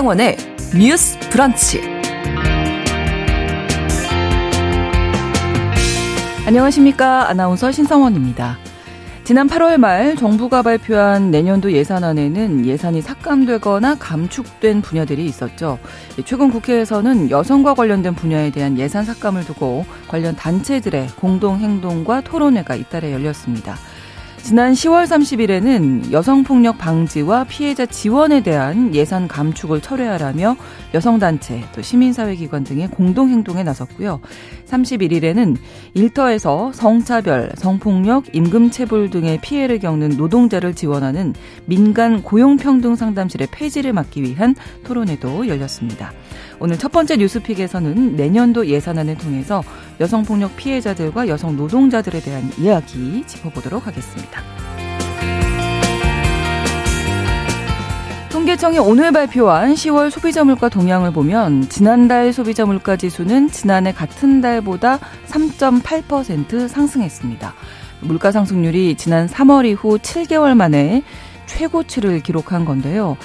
[0.00, 0.36] 신성원의
[0.78, 1.82] 뉴스 브런치.
[6.46, 7.28] 안녕하십니까.
[7.28, 8.56] 아나운서 신성원입니다.
[9.24, 15.78] 지난 8월 말 정부가 발표한 내년도 예산안에는 예산이 삭감되거나 감축된 분야들이 있었죠.
[16.24, 23.12] 최근 국회에서는 여성과 관련된 분야에 대한 예산 삭감을 두고 관련 단체들의 공동 행동과 토론회가 잇따라
[23.12, 23.76] 열렸습니다.
[24.42, 30.56] 지난 10월 30일에는 여성폭력 방지와 피해자 지원에 대한 예산 감축을 철회하라며
[30.92, 34.20] 여성단체, 또 시민사회기관 등의 공동행동에 나섰고요.
[34.66, 35.56] 31일에는
[35.94, 41.34] 일터에서 성차별, 성폭력, 임금체불 등의 피해를 겪는 노동자를 지원하는
[41.66, 46.12] 민간 고용평등 상담실의 폐지를 막기 위한 토론회도 열렸습니다.
[46.62, 49.64] 오늘 첫 번째 뉴스픽에서는 내년도 예산안을 통해서
[49.98, 54.42] 여성폭력 피해자들과 여성 노동자들에 대한 이야기 짚어보도록 하겠습니다.
[58.30, 64.98] 통계청이 오늘 발표한 10월 소비자 물가 동향을 보면 지난달 소비자 물가 지수는 지난해 같은 달보다
[65.28, 67.54] 3.8% 상승했습니다.
[68.00, 71.02] 물가 상승률이 지난 3월 이후 7개월 만에
[71.46, 73.16] 최고치를 기록한 건데요.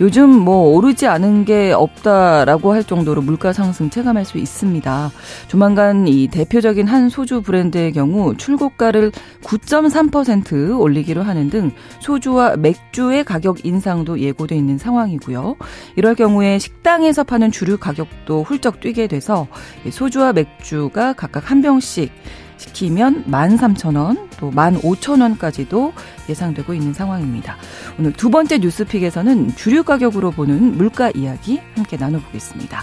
[0.00, 5.10] 요즘 뭐 오르지 않은 게 없다라고 할 정도로 물가 상승 체감할 수 있습니다.
[5.48, 9.10] 조만간 이 대표적인 한 소주 브랜드의 경우 출고가를
[9.42, 15.56] 9.3% 올리기로 하는 등 소주와 맥주의 가격 인상도 예고돼 있는 상황이고요.
[15.96, 19.48] 이럴 경우에 식당에서 파는 주류 가격도 훌쩍 뛰게 돼서
[19.90, 22.12] 소주와 맥주가 각각 한 병씩
[22.58, 25.92] 시키면 13,000원, 또 15,000원까지도
[26.28, 27.56] 예상되고 있는 상황입니다.
[27.98, 32.82] 오늘 두 번째 뉴스픽에서는 주류 가격으로 보는 물가 이야기 함께 나눠보겠습니다.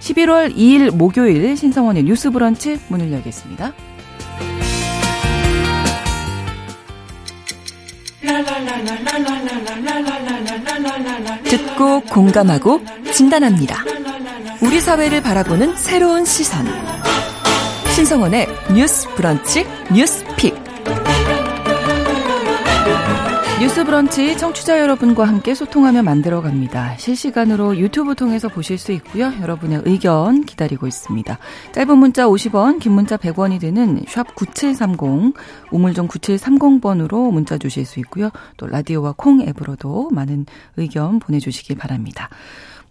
[0.00, 3.72] 11월 2일 목요일 신성원의 뉴스 브런치 문을 열겠습니다.
[11.44, 12.80] 듣고 공감하고
[13.12, 13.84] 진단합니다.
[14.62, 16.66] 우리 사회를 바라보는 새로운 시선.
[17.94, 20.54] 신성원의 뉴스 브런치 뉴스 픽.
[23.60, 26.96] 뉴스 브런치 청취자 여러분과 함께 소통하며 만들어 갑니다.
[26.96, 29.30] 실시간으로 유튜브 통해서 보실 수 있고요.
[29.42, 31.38] 여러분의 의견 기다리고 있습니다.
[31.72, 35.34] 짧은 문자 50원, 긴 문자 100원이 드는 샵 9730,
[35.70, 38.30] 우물정 9730번으로 문자 주실 수 있고요.
[38.56, 40.46] 또 라디오와 콩 앱으로도 많은
[40.78, 42.30] 의견 보내주시기 바랍니다.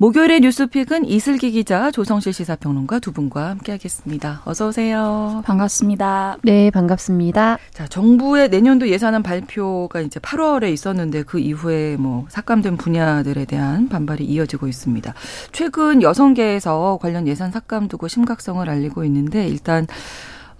[0.01, 4.41] 목요일의 뉴스픽은 이슬기 기자, 조성실 시사평론가 두 분과 함께하겠습니다.
[4.45, 5.43] 어서 오세요.
[5.45, 6.37] 반갑습니다.
[6.41, 7.59] 네, 반갑습니다.
[7.69, 14.25] 자, 정부의 내년도 예산안 발표가 이제 8월에 있었는데 그 이후에 뭐 삭감된 분야들에 대한 반발이
[14.25, 15.13] 이어지고 있습니다.
[15.51, 19.85] 최근 여성계에서 관련 예산 삭감 두고 심각성을 알리고 있는데 일단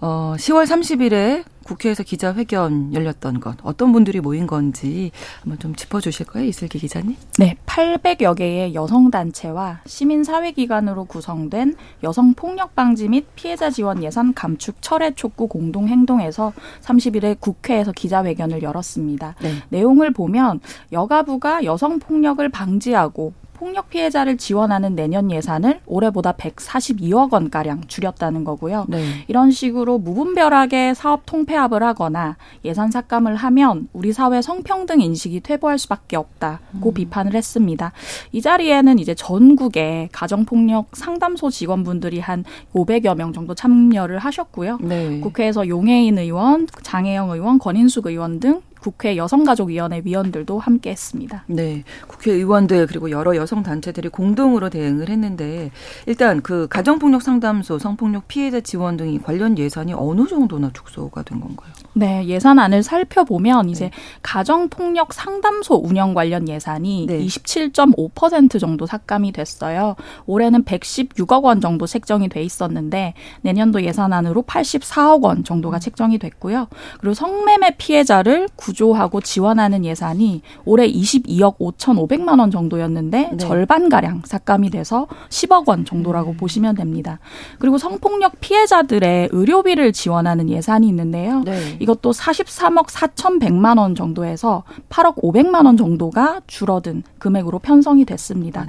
[0.00, 6.48] 어, 10월 30일에 국회에서 기자회견 열렸던 것, 어떤 분들이 모인 건지 한번 좀 짚어주실 거예요,
[6.48, 7.16] 이슬기 기자님?
[7.38, 16.52] 네, 800여 개의 여성단체와 시민사회기관으로 구성된 여성폭력방지 및 피해자 지원 예산 감축 철회 촉구 공동행동에서
[16.82, 19.36] 30일에 국회에서 기자회견을 열었습니다.
[19.42, 19.54] 네.
[19.68, 20.60] 내용을 보면
[20.92, 28.86] 여가부가 여성폭력을 방지하고 폭력 피해자를 지원하는 내년 예산을 올해보다 142억 원가량 줄였다는 거고요.
[28.88, 29.04] 네.
[29.28, 36.16] 이런 식으로 무분별하게 사업 통폐합을 하거나 예산 삭감을 하면 우리 사회 성평등 인식이 퇴보할 수밖에
[36.16, 36.92] 없다고 음.
[36.92, 37.92] 비판을 했습니다.
[38.32, 42.42] 이 자리에는 이제 전국의 가정폭력 상담소 직원분들이 한
[42.74, 44.78] 500여 명 정도 참여를 하셨고요.
[44.80, 45.20] 네.
[45.20, 51.44] 국회에서 용해인 의원, 장혜영 의원, 권인숙 의원 등 국회 여성가족위원회 위원들도 함께 했습니다.
[51.46, 51.84] 네.
[52.08, 55.70] 국회의원들 그리고 여러 여성 단체들이 공동으로 대응을 했는데
[56.06, 61.72] 일단 그 가정폭력 상담소, 성폭력 피해자 지원 등이 관련 예산이 어느 정도나 축소가 된 건가요?
[61.94, 63.90] 네, 예산안을 살펴보면 이제 네.
[64.22, 67.24] 가정폭력 상담소 운영 관련 예산이 네.
[67.24, 69.94] 27.5% 정도 삭감이 됐어요.
[70.26, 76.66] 올해는 116억 원 정도 책정이 돼 있었는데 내년도 예산안으로 84억 원 정도가 책정이 됐고요.
[76.98, 83.36] 그리고 성매매 피해자를 구조하고 지원하는 예산이 올해 22억 5,500만 원 정도였는데 네.
[83.36, 86.36] 절반 가량 삭감이 돼서 10억 원 정도라고 음.
[86.38, 87.18] 보시면 됩니다.
[87.58, 91.42] 그리고 성폭력 피해자들의 의료비를 지원하는 예산이 있는데요.
[91.44, 91.76] 네.
[91.80, 98.66] 이것도 43억 4,100만 원 정도에서 8억 500만 원 정도가 줄어든 금액으로 편성이 됐습니다.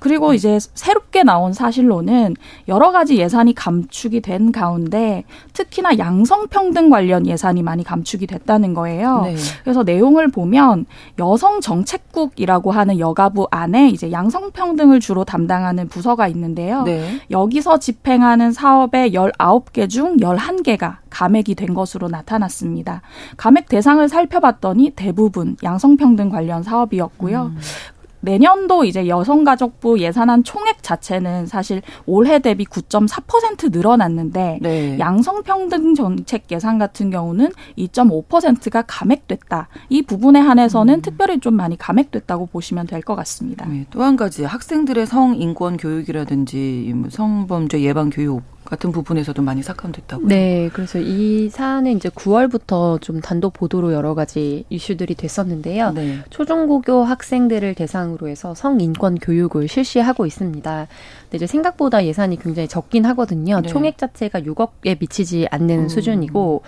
[0.00, 2.34] 그리고 이제 새롭게 나온 사실로는
[2.66, 9.22] 여러 가지 예산이 감축이 된 가운데 특히나 양성평등 관련 예산이 많이 감축이 됐다는 거예요.
[9.24, 9.36] 네.
[9.62, 10.86] 그래서 내용을 보면
[11.18, 16.82] 여성 정책국이라고 하는 여가부 안에 이제 양성평등을 주로 담당하는 부서가 있는데요.
[16.82, 17.20] 네.
[17.30, 23.02] 여기서 집행하는 사업의 19개 중 11개가 감액이 된 것으로 나타났습니다.
[23.36, 27.52] 감액 대상을 살펴봤더니 대부분 양성평등 관련 사업이었고요.
[27.54, 27.58] 음.
[28.20, 34.98] 내년도 이제 여성가족부 예산안 총액 자체는 사실 올해 대비 9.4% 늘어났는데 네.
[34.98, 39.68] 양성평등 정책 예산 같은 경우는 2.5%가 감액됐다.
[39.88, 41.02] 이 부분에 한해서는 음.
[41.02, 43.66] 특별히 좀 많이 감액됐다고 보시면 될 것 같습니다.
[43.66, 50.28] 네, 또한 가지 학생들의 성인권 교육이라든지 뭐 성범죄 예방 교육 같은 부분에서도 많이 삭감됐다고요.
[50.28, 55.92] 네, 그래서 이 사안은 이제 9월부터 좀 단독 보도로 여러 가지 이슈들이 됐었는데요.
[55.92, 56.18] 네.
[56.30, 60.86] 초중고교 학생들을 대상으로 해서 성인권 교육을 실시하고 있습니다.
[61.30, 63.60] 근데 이제 생각보다 예산이 굉장히 적긴 하거든요.
[63.60, 63.68] 네.
[63.68, 65.88] 총액 자체가 6억에 미치지 않는 음.
[65.88, 66.62] 수준이고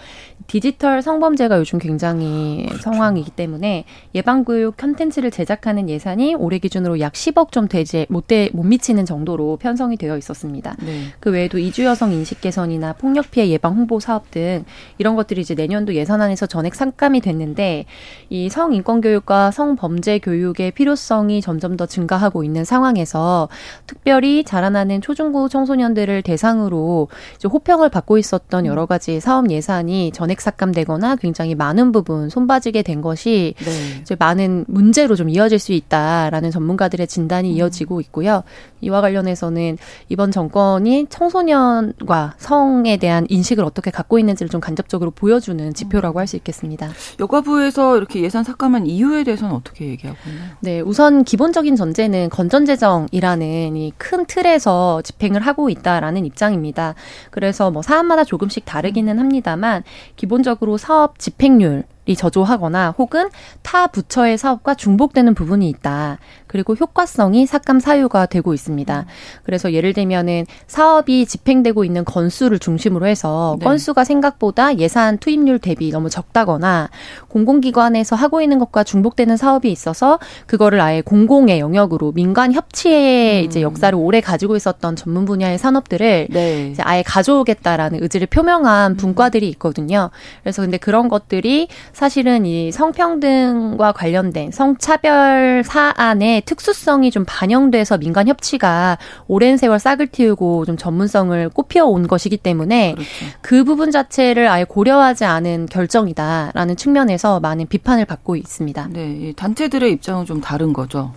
[0.47, 2.83] 디지털 성범죄가 요즘 굉장히 그렇죠.
[2.83, 8.27] 상황이기 때문에 예방교육 컨텐츠를 제작하는 예산이 올해 기준으로 약 10억 좀 되지 못
[8.63, 10.77] 미치는 정도로 편성이 되어 있었습니다.
[10.81, 11.07] 네.
[11.19, 14.65] 그 외에도 이주 여성 인식 개선이나 폭력 피해 예방 홍보 사업 등
[14.99, 17.87] 이런 것들이 이제 내년도 예산안에서 전액 삭감이 됐는데
[18.31, 23.49] 이 성인권 교육과 성범죄 교육의 필요성이 점점 더 증가하고 있는 상황에서
[23.87, 27.09] 특별히 자라나는 초중고 청소년들을 대상으로
[27.43, 33.55] 호평을 받고 있었던 여러 가지 사업 예산이 전액 삭감되거나 굉장히 많은 부분 손봐지게 된 것이
[33.65, 34.17] 네.
[34.19, 37.57] 많은 문제로 좀 이어질 수 있다라는 전문가들의 진단이 음.
[37.57, 38.43] 이어지고 있고요.
[38.83, 39.79] 이와 관련해서는
[40.11, 46.37] 이번 정권이 청소년과 성에 대한 인식을 어떻게 갖고 있는지를 좀 간접적으로 보여주는 지표라고 할 수
[46.37, 46.89] 있겠습니다.
[47.19, 50.51] 여가부에서 이렇게 예산 삭감한 이유에 대해서는 어떻게 얘기하고 있나요?
[50.61, 56.95] 네, 우선 기본적인 전제는 건전재정이라는 이 큰 틀 에서 집행을 하고 있다라는 입장입니다.
[57.31, 59.83] 그래서 뭐 사안마다 조금씩 다르기는 합니다만
[60.17, 63.29] 기본적으로 사업 집행률 이 저조하거나 혹은
[63.63, 66.19] 타 부처의 사업과 중복되는 부분이 있다.
[66.53, 69.07] 그리고 효과성이 삭감 사유가 되고 있습니다.
[69.43, 73.65] 그래서 예를 들면은 사업이 집행되고 있는 건수를 중심으로 해서 네.
[73.65, 76.91] 건수가 생각보다 예산 투입률 대비 너무 적다거나
[77.29, 83.47] 공공기관에서 하고 있는 것과 중복되는 사업이 있어서 그거를 아예 공공의 영역으로 민간 협치의 음.
[83.47, 86.75] 이제 역사를 오래 가지고 있었던 전문 분야의 산업들을 네.
[86.81, 88.97] 아예 가져오겠다라는 의지를 표명한 음.
[88.99, 90.11] 분과들이 있거든요.
[90.43, 98.99] 그래서 근데 그런 것들이 사실은 이 성평등과 관련된 성차별 사안의 특수성이 좀 반영돼서 민간 협치가
[99.27, 103.11] 오랜 세월 싹을 틔우고 좀 전문성을 꽃피워 온 것이기 때문에 그렇죠.
[103.41, 108.89] 그 부분 자체를 아예 고려하지 않은 결정이다라는 측면에서 많은 비판을 받고 있습니다.
[108.93, 111.13] 네, 단체들의 입장은 좀 다른 거죠.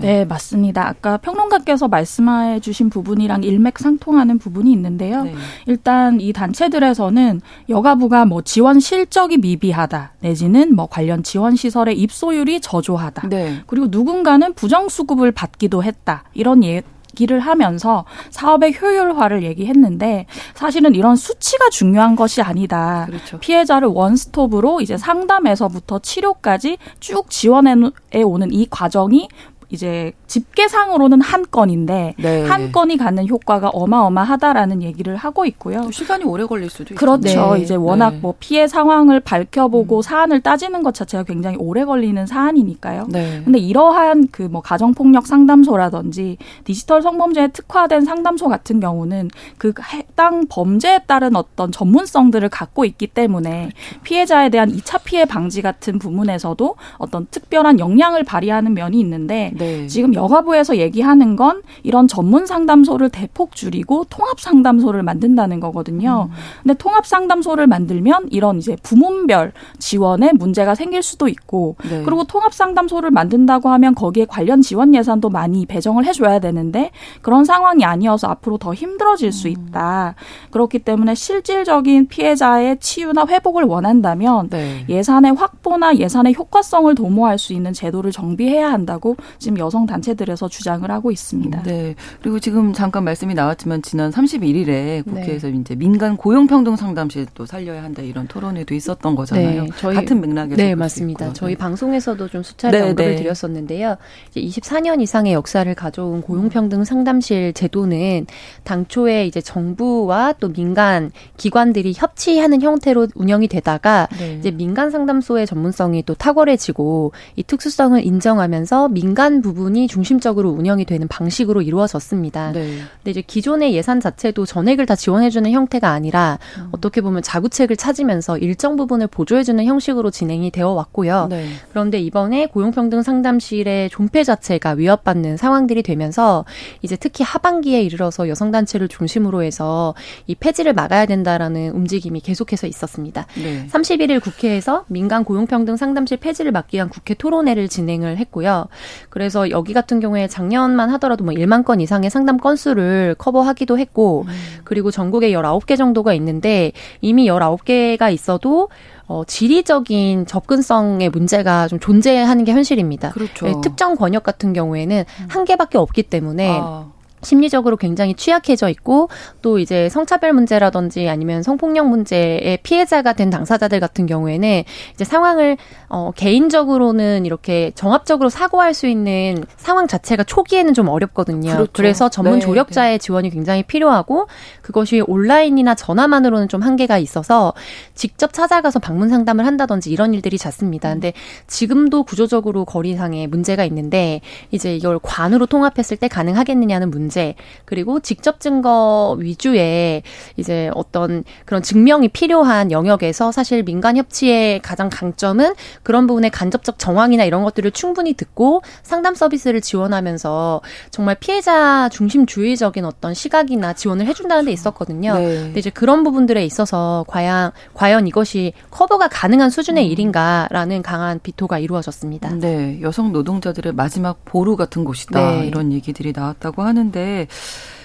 [0.00, 0.06] 네.
[0.18, 0.88] 네, 맞습니다.
[0.88, 5.24] 아까 평론가께서 말씀해 주신 부분이랑 일맥상통하는 부분이 있는데요.
[5.24, 5.34] 네.
[5.66, 13.28] 일단 이 단체들에서는 여가부가 뭐 지원 실적이 미비하다, 내지는 뭐 관련 지원 시설의 입소율이 저조하다.
[13.28, 13.62] 네.
[13.66, 16.24] 그리고 누군가는 부정 수급을 받기도 했다.
[16.34, 16.82] 이런 예,
[17.16, 23.06] 얘기를 하면서 사업의 효율화를 얘기했는데 사실은 이런 수치가 중요한 것이 아니다.
[23.06, 23.38] 그렇죠.
[23.38, 27.74] 피해자를 원스톱으로 이제 상담에서부터 치료까지 쭉 지원해
[28.22, 29.28] 오는 이 과정이
[29.70, 32.42] 이제 집계상으로는 한 건인데 네.
[32.44, 35.90] 한 건이 갖는 효과가 어마어마하다라는 얘기를 하고 있고요.
[35.90, 36.96] 시간이 오래 걸릴 수도 있죠.
[36.96, 37.54] 그렇죠.
[37.54, 37.62] 네.
[37.62, 38.18] 이제 워낙 네.
[38.20, 40.02] 뭐 피해 상황을 밝혀보고 음.
[40.02, 43.06] 사안을 따지는 것 자체가 굉장히 오래 걸리는 사안이니까요.
[43.10, 43.42] 네.
[43.44, 51.00] 근데 이러한 그 뭐 가정폭력 상담소라든지 디지털 성범죄에 특화된 상담소 같은 경우는 그 해당 범죄에
[51.06, 54.00] 따른 어떤 전문성들을 갖고 있기 때문에 그렇죠.
[54.02, 59.86] 피해자에 대한 2차 피해 방지 같은 부분에서도 어떤 특별한 역량을 발휘하는 면이 있는데 네.
[59.86, 66.28] 지금 여가부에서 얘기하는 건 이런 전문 상담소를 대폭 줄이고 통합 상담소를 만든다는 거거든요.
[66.30, 66.36] 음.
[66.62, 72.02] 근데 통합 상담소를 만들면 이런 이제 부문별 지원에 문제가 생길 수도 있고 네.
[72.04, 76.90] 그리고 통합 상담소를 만든다고 하면 거기에 관련 지원 예산도 많이 배정을 해줘야 되는데
[77.22, 79.52] 그런 상황이 아니어서 앞으로 더 힘들어질 수 음.
[79.52, 80.14] 있다.
[80.50, 84.84] 그렇기 때문에 실질적인 피해자의 치유나 회복을 원한다면 네.
[84.88, 89.16] 예산의 확보나 예산의 효과성을 도모할 수 있는 제도를 정비해야 한다고
[89.46, 91.62] 지금 여성 단체들에서 주장을 하고 있습니다.
[91.62, 91.94] 네.
[92.20, 95.58] 그리고 지금 잠깐 말씀이 나왔지만 지난 31일에 국회에서 네.
[95.60, 99.62] 이제 민간 고용 평등 상담실 또 살려야 한다 이런 토론회도 있었던 거잖아요.
[99.62, 99.68] 네.
[99.78, 101.32] 저희, 같은 맥락에서 네 맞습니다.
[101.32, 101.58] 저희 네.
[101.58, 103.16] 방송에서도 좀 수차례 네, 언급을 네.
[103.22, 103.96] 드렸었는데요.
[104.30, 108.26] 이제 24년 이상의 역사를 가져온 고용 평등 상담실 제도는
[108.64, 114.38] 당초에 이제 정부와 또 민간 기관들이 협치하는 형태로 운영이 되다가 네.
[114.40, 121.62] 이제 민간 상담소의 전문성이 또 탁월해지고 이 특수성을 인정하면서 민간 부분이 중심적으로 운영이 되는 방식으로
[121.62, 122.52] 이루어졌습니다.
[122.52, 122.78] 네.
[122.96, 126.68] 근데 이제 기존의 예산 자체도 전액을 다 지원해주는 형태가 아니라 음.
[126.72, 131.26] 어떻게 보면 자구책을 찾으면서 일정 부분을 보조해주는 형식으로 진행이 되어 왔고요.
[131.30, 131.46] 네.
[131.70, 136.44] 그런데 이번에 고용평등 상담실의 존폐 자체가 위협받는 상황들이 되면서
[136.82, 139.94] 이제 특히 하반기에 이르러서 여성단체를 중심으로 해서
[140.26, 143.26] 이 폐지를 막아야 된다라는 움직임이 계속해서 있었습니다.
[143.42, 143.66] 네.
[143.70, 148.66] 31일 국회에서 민간 고용평등 상담실 폐지를 막기 위한 국회 토론회를 진행을 했고요.
[149.08, 154.24] 그래서 그래서 여기 같은 경우에 작년만 하더라도 뭐 1만 건 이상의 상담 건수를 커버하기도 했고
[154.28, 154.32] 음.
[154.62, 158.68] 그리고 전국에 19개 정도가 있는데 이미 19개가 있어도
[159.08, 163.10] 어, 지리적인 접근성의 문제가 좀 존재하는 게 현실입니다.
[163.10, 163.46] 그렇죠.
[163.46, 165.26] 네, 특정 권역 같은 경우에는 음.
[165.28, 166.92] 한 개밖에 없기 때문에 아.
[167.22, 169.08] 심리적으로 굉장히 취약해져 있고
[169.42, 175.56] 또 이제 성차별 문제라든지 아니면 성폭력 문제의 피해자가 된 당사자들 같은 경우에는 이제 상황을
[175.88, 181.52] 어 개인적으로는 이렇게 정합적으로 사고할 수 있는 상황 자체가 초기에는 좀 어렵거든요.
[181.52, 181.72] 그렇죠.
[181.72, 182.98] 그래서 전문 네, 조력자의 네.
[182.98, 184.28] 지원이 굉장히 필요하고
[184.62, 187.54] 그것이 온라인이나 전화만으로는 좀 한계가 있어서
[187.94, 190.90] 직접 찾아가서 방문 상담을 한다든지 이런 일들이 잦습니다.
[190.90, 191.12] 근데
[191.46, 194.20] 지금도 구조적으로 거리상의 문제가 있는데
[194.50, 197.34] 이제 이걸 관으로 통합했을 때 가능하겠느냐는 문제 문제
[197.64, 200.02] 그리고 직접 증거 위주의
[200.36, 207.24] 이제 어떤 그런 증명이 필요한 영역에서 사실 민간 협치의 가장 강점은 그런 부분의 간접적 정황이나
[207.24, 210.60] 이런 것들을 충분히 듣고 상담 서비스를 지원하면서
[210.90, 215.14] 정말 피해자 중심주의적인 어떤 시각이나 지원을 해준다는 데 있었거든요.
[215.14, 215.24] 네.
[215.24, 219.90] 근데 이제 그런 부분들에 있어서 과연 과연 이것이 커버가 가능한 수준의 음.
[219.90, 222.30] 일인가라는 강한 비토가 이루어졌습니다.
[222.36, 225.46] 네, 여성 노동자들의 마지막 보루 같은 곳이다 네.
[225.46, 226.95] 이런 얘기들이 나왔다고 하는데.
[226.96, 227.28] 하는데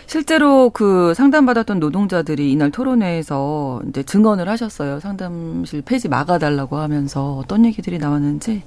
[0.07, 4.99] 실제로 그 상담받았던 노동자들이 이날 토론회에서 이제 증언을 하셨어요.
[4.99, 8.63] 상담실 폐지 막아달라고 하면서 어떤 얘기들이 나왔는지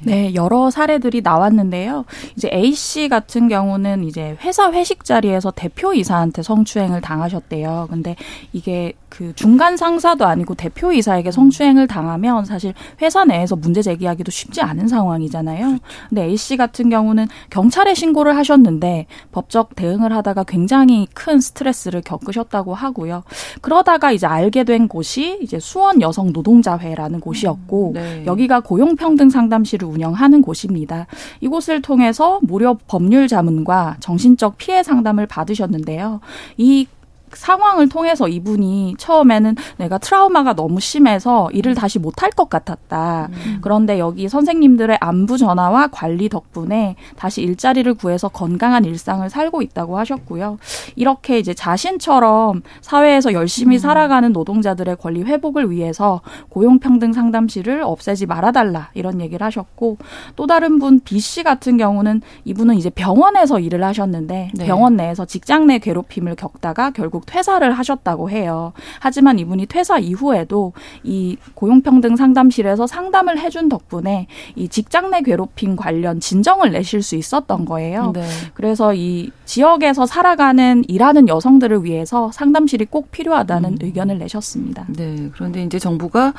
[0.00, 2.04] 네, 여러 사례들이 나왔는데요.
[2.36, 7.88] 이제 A 씨 같은 경우는 이제 회사 회식 자리에서 대표이사한테 성추행을 당하셨대요.
[7.90, 8.14] 근데
[8.52, 14.88] 이게 그 중간 상사도 아니고 대표이사에게 성추행을 당하면 사실 회사 내에서 문제 제기하기도 쉽지 않은
[14.88, 15.66] 상황이잖아요.
[15.66, 15.84] 그렇죠.
[16.08, 22.74] 근데 A 씨 같은 경우는 경찰에 신고를 하셨는데 법적 대응을 하다가 굉장히 큰 스트레스를 겪으셨다고
[22.74, 23.22] 하고요.
[23.60, 28.24] 그러다가 이제 알게 된 곳이 이제 수원 여성 노동자회라는 곳이었고 음, 네.
[28.26, 31.06] 여기가 고용평등 상담실을 운영하는 곳입니다.
[31.40, 36.20] 이곳을 통해서 무료 법률 자문과 정신적 피해 상담을 받으셨는데요.
[36.56, 36.86] 이
[37.36, 43.28] 상황을 통해서 이분이 처음에는 내가 트라우마가 너무 심해서 일을 다시 못할 것 같았다.
[43.30, 43.58] 음.
[43.60, 50.58] 그런데 여기 선생님들의 안부 전화와 관리 덕분에 다시 일자리를 구해서 건강한 일상을 살고 있다고 하셨고요.
[50.96, 53.78] 이렇게 이제 자신처럼 사회에서 열심히 음.
[53.78, 59.98] 살아가는 노동자들의 권리 회복을 위해서 고용평등 상담실을 없애지 말아달라 이런 얘기를 하셨고
[60.36, 64.66] 또 다른 분 B 씨 같은 경우는 이분은 이제 병원에서 일을 하셨는데 네.
[64.66, 68.72] 병원 내에서 직장 내 괴롭힘을 겪다가 결국 퇴사를 하셨다고 해요.
[69.00, 74.26] 하지만 이분이 퇴사 이후에도 이 고용평등 상담실에서 상담을 해준 덕분에
[74.56, 78.12] 이 직장 내 괴롭힘 관련 진정을 내실 수 있었던 거예요.
[78.12, 78.26] 네.
[78.54, 83.78] 그래서 이 지역에서 살아가는 일하는 여성들을 위해서 상담실이 꼭 필요하다는 음.
[83.80, 84.86] 의견을 내셨습니다.
[84.88, 85.30] 네.
[85.32, 86.32] 그런데 이제 정부가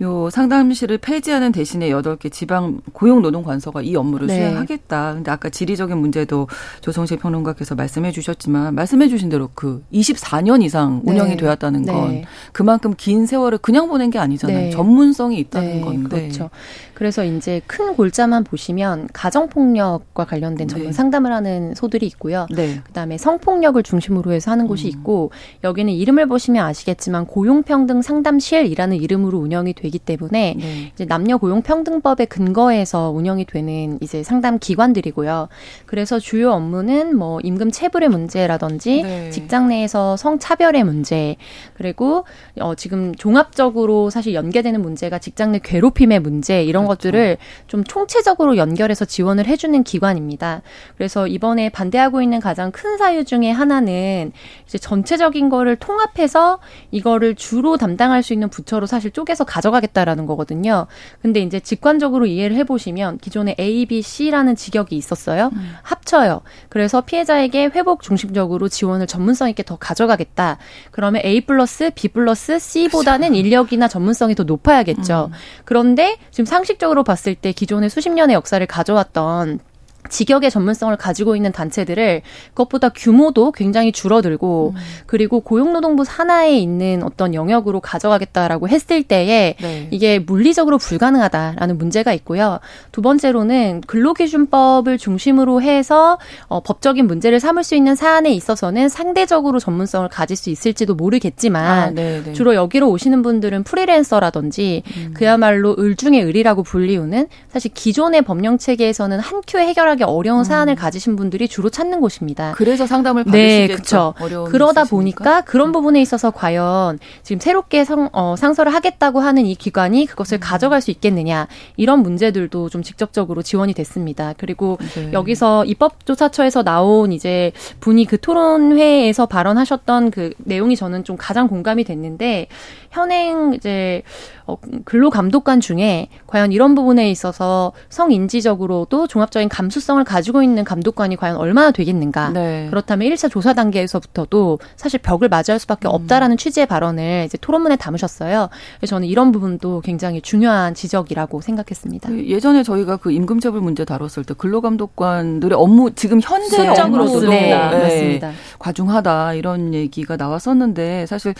[0.00, 4.36] 요 상담실을 폐지하는 대신에 여덟 개 지방 고용노동관서가 이 업무를 네.
[4.36, 5.14] 수행하겠다.
[5.14, 6.46] 근데 아까 지리적인 문제도
[6.80, 11.36] 조성실 평론가께서 말씀해 주셨지만 말씀해 주신 대로 그 24년 이상 운영이 네.
[11.36, 12.24] 되었다는 건 네.
[12.52, 14.58] 그만큼 긴 세월을 그냥 보낸 게 아니잖아요.
[14.58, 14.70] 네.
[14.70, 16.08] 전문성이 있다는 네, 건데.
[16.08, 16.50] 그렇죠.
[16.98, 20.92] 그래서 이제 큰 골자만 보시면 가정폭력과 관련된 전문 네.
[20.92, 22.46] 상담을 하는 소들이 있고요.
[22.86, 24.90] 그다음에 성폭력을 중심으로 해서 하는 곳이 음.
[24.90, 25.30] 있고
[25.62, 30.90] 여기는 이름을 보시면 아시겠지만 고용평등 상담실이라는 이름으로 운영이 되 되기 때문에 네.
[30.92, 35.48] 이제 남녀 고용 평등법에 근거해서 운영이 되는 이제 상담 기관들이고요.
[35.86, 39.30] 그래서 주요 업무는 뭐 임금 체불의 문제라든지 네.
[39.30, 41.36] 직장 내에서 성차별의 문제
[41.74, 42.24] 그리고
[42.60, 46.87] 어 지금 종합적으로 사실 연계되는 문제가 직장 내 괴롭힘의 문제 이런.
[46.88, 50.62] 것들을 좀 총체적으로 연결해서 지원을 해주는 기관입니다.
[50.96, 54.32] 그래서 이번에 반대하고 있는 가장 큰 사유 중에 하나는
[54.66, 56.58] 이제 전체적인 거를 통합해서
[56.90, 60.86] 이거를 주로 담당할 수 있는 부처로 사실 쪼개서 가져가 가져가겠다라는 거거든요.
[61.22, 65.50] 근데 이제 직관적으로 이해를 해보시면 기존에 A, B, C라는 직역이 있었어요.
[65.52, 65.74] 음.
[65.82, 66.40] 합쳐요.
[66.68, 70.58] 그래서 피해자에게 회복 중심적으로 지원을 전문성 있게 더 가져가겠다.
[70.90, 73.40] 그러면 A 플러스 B 플러스 C보다는 그렇죠.
[73.40, 75.30] 인력이나 전문성이 더 높아야겠죠.
[75.30, 75.36] 음.
[75.64, 79.60] 그런데 지금 상식 적으로 봤을 때 기존의 수십 년의 역사를 가져왔던
[80.08, 84.80] 직역의 전문성을 가지고 있는 단체들을 그것보다 규모도 굉장히 줄어들고 음.
[85.06, 89.88] 그리고 고용노동부 산하에 있는 어떤 영역으로 가져가겠다라고 했을 때에 네.
[89.90, 92.60] 이게 물리적으로 불가능하다라는 문제가 있고요.
[92.92, 100.08] 두 번째로는 근로기준법을 중심으로 해서 어, 법적인 문제를 삼을 수 있는 사안에 있어서는 상대적으로 전문성을
[100.08, 102.32] 가질 수 있을지도 모르겠지만 아, 네, 네.
[102.32, 105.14] 주로 여기로 오시는 분들은 프리랜서라든지 음.
[105.14, 110.44] 그야말로 을 중의 을이라고 불리우는 사실 기존의 법령 체계에서는 한 큐에 해결 해결하기 어려운 음.
[110.44, 112.52] 사안을 가지신 분들이 주로 찾는 곳입니다.
[112.54, 114.14] 그래서 상담을 네, 받으시겠죠.
[114.18, 114.44] 네, 그렇죠.
[114.50, 115.72] 그러다 보니까 그런 음.
[115.72, 120.40] 부분에 있어서 과연 지금 새롭게 상, 어, 상설을 하겠다고 하는 이 기관이 그것을 음.
[120.40, 124.34] 가져갈 수 있겠느냐 이런 문제들도 좀 직접적으로 지원이 됐습니다.
[124.36, 125.12] 그리고 네.
[125.12, 132.48] 여기서 입법조사처에서 나온 이제 분이 그 토론회에서 발언하셨던 그 내용이 저는 좀 가장 공감이 됐는데
[132.90, 134.02] 현행 이제
[134.48, 141.36] 어, 근로 감독관 중에 과연 이런 부분에 있어서 성인지적으로도 종합적인 감수성을 가지고 있는 감독관이 과연
[141.36, 142.30] 얼마나 되겠는가.
[142.30, 142.66] 네.
[142.70, 145.92] 그렇다면 1차 조사 단계에서부터도 사실 벽을 맞이할 수밖에 음.
[145.92, 148.48] 없다라는 취지의 발언을 이제 토론문에 담으셨어요.
[148.78, 152.08] 그래서 저는 이런 부분도 굉장히 중요한 지적이라고 생각했습니다.
[152.08, 157.54] 그 예전에 저희가 그 임금체불 문제 다뤘을 때 근로감독관들의 업무 지금 현재 업무도 네, 네,
[157.54, 158.32] 맞습니다.
[158.58, 161.34] 과중하다 이런 얘기가 나왔었는데 사실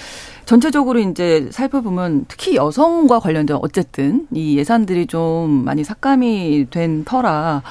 [0.45, 7.63] 전체적으로 이제 살펴보면 특히 여성과 관련된 어쨌든 이 예산들이 좀 많이 삭감이 된 터라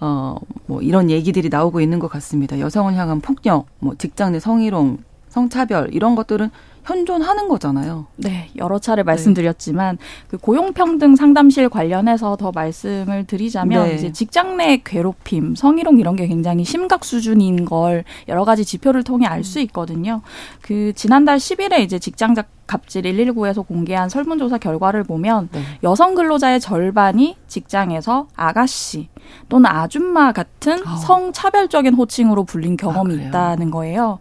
[0.00, 0.36] 어,
[0.66, 2.58] 뭐 이런 얘기들이 나오고 있는 것 같습니다.
[2.58, 4.98] 여성을 향한 폭력, 뭐 직장 내 성희롱,
[5.28, 6.50] 성차별 이런 것들은
[6.84, 8.06] 현존하는 거잖아요.
[8.16, 10.04] 네, 여러 차례 말씀드렸지만 네.
[10.28, 13.94] 그 고용평등 상담실 관련해서 더 말씀을 드리자면 네.
[13.94, 19.26] 이제 직장 내 괴롭힘, 성희롱 이런 게 굉장히 심각 수준인 걸 여러 가지 지표를 통해
[19.26, 20.22] 알 수 있거든요.
[20.62, 25.62] 그 지난달 10일에 이제 직장자 갑질 119에서 공개한 설문조사 결과를 보면 네.
[25.82, 29.08] 여성 근로자의 절반이 직장에서 아가씨
[29.50, 30.96] 또는 아줌마 같은 어.
[30.96, 34.18] 성차별적인 호칭으로 불린 경험이 아, 있다는 거예요.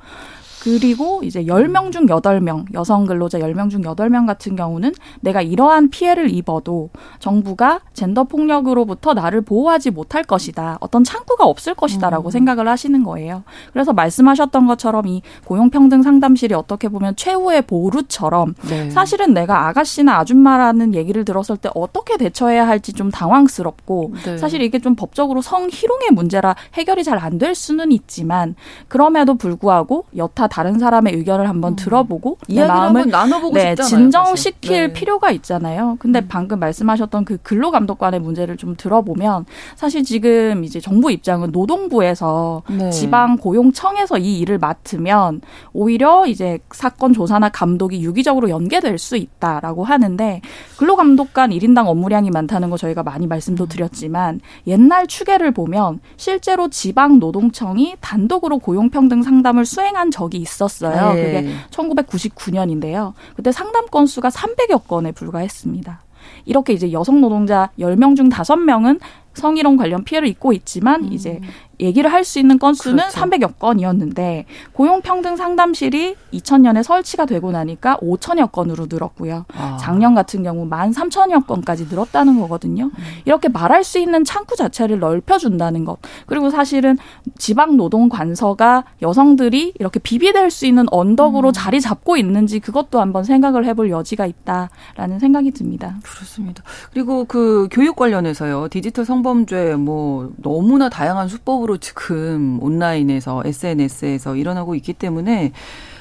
[0.63, 6.34] 그리고 이제 10명 중 8명, 여성 근로자 10명 중 8명 같은 경우는 내가 이러한 피해를
[6.34, 6.89] 입어도
[7.20, 10.77] 정부가 젠더 폭력으로부터 나를 보호하지 못할 것이다.
[10.79, 12.32] 어떤 창구가 없을 것이다라고 음.
[12.32, 13.43] 생각을 하시는 거예요.
[13.74, 18.89] 그래서 말씀하셨던 것처럼 이 고용평등 상담실이 어떻게 보면 최후의 보루처럼 네.
[18.89, 24.38] 사실은 내가 아가씨나 아줌마라는 얘기를 들었을 때 어떻게 대처해야 할지 좀 당황스럽고 네.
[24.38, 28.55] 사실 이게 좀 법적으로 성희롱의 문제라 해결이 잘 안 될 수는 있지만
[28.88, 31.76] 그럼에도 불구하고 여타 다른 사람의 의견을 한번 음.
[31.76, 34.94] 들어보고 내 마음을 나눠보고 네, 진정시킬 네.
[34.94, 35.98] 필요가 있잖아요.
[35.98, 36.28] 근데 음.
[36.30, 42.92] 방금 말씀하셨던 그 근로감독관의 문제를 좀 들어보면 사실 지금 이제 정부 입장은 노동부에서 네.
[42.92, 45.42] 지방 고용청에서 이 일을 맡으면
[45.74, 50.39] 오히려 이제 사건 조사나 감독이 유기적으로 연계될 수 있다라고 하는데
[50.78, 53.68] 근로감독관 1인당 업무량이 많다는 거 저희가 많이 말씀도 음.
[53.70, 61.13] 드렸지만 옛날 추계를 보면 실제로 지방 노동청이 단독으로 고용평등 상담을 수행한 적이 있었어요.
[61.13, 61.23] 네.
[61.23, 63.13] 그게 1999년인데요.
[63.36, 66.01] 그때 상담 건수가 300여 건에 불과했습니다.
[66.45, 68.99] 이렇게 이제 여성 노동자 10명 중 5명은
[69.34, 71.13] 성희롱 관련 피해를 입고 있지만 음.
[71.13, 71.39] 이제
[71.84, 73.19] 얘기를 할 수 있는 건수는 그렇죠.
[73.19, 79.46] 300여 건이었는데 고용평등 상담실이 2000년에 설치가 되고 나니까 5천여 건으로 늘었고요.
[79.56, 79.78] 아.
[79.80, 82.86] 작년 같은 경우 1만 3천여 건까지 늘었다는 거거든요.
[82.86, 83.04] 음.
[83.26, 85.98] 이렇게 말할 수 있는 창구 자체를 넓혀준다는 것.
[86.26, 86.98] 그리고 사실은
[87.38, 91.54] 지방 노동 관서가 여성들이 이렇게 비비될 수 있는 언덕으로 음.
[91.54, 95.98] 자리 잡고 있는지 그것도 한번 생각을 해볼 여지가 있다라는 생각이 듭니다.
[96.04, 96.63] 그렇습니다.
[96.93, 98.69] 그리고 그 교육 관련해서요.
[98.69, 105.52] 디지털 성범죄 뭐 너무나 다양한 수법으로 지금 온라인에서 SNS에서 일어나고 있기 때문에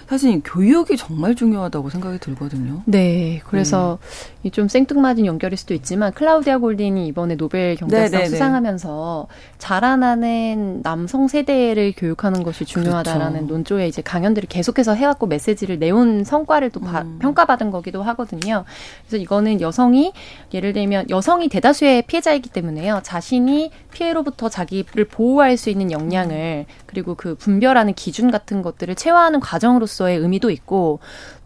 [0.08, 2.82] 사실 교육이 정말 중요하다고 생각이 들거든요.
[2.84, 3.40] 네.
[3.46, 4.31] 그래서 네.
[4.50, 8.18] 좀 생뚱맞은 연결일 수도 있지만 클라우디아 골딘이 이번에 노벨 경제상 네네네.
[8.18, 8.30] 네, 네.
[8.30, 9.28] 수상하면서
[9.58, 13.54] 자라나는 남성 세대를 교육하는 것이 중요하다라는 그렇죠.
[13.54, 17.18] 논조에 이제 강연들을 계속해서 해왔고 메시지를 내온 성과를 또 음.
[17.20, 18.64] 평가받은 거기도 하거든요.
[19.02, 20.12] 그래서 이거는 여성이
[20.52, 23.00] 예를 들면 여성이 대다수의 피해자이기 때문에요.
[23.02, 30.18] 자신이 피해로부터 자기를 보호할 수 있는 역량을 그리고 그 분별하는 기준 같은 것들을 체화하는 과정으로서의
[30.18, 31.00] 의미도 있고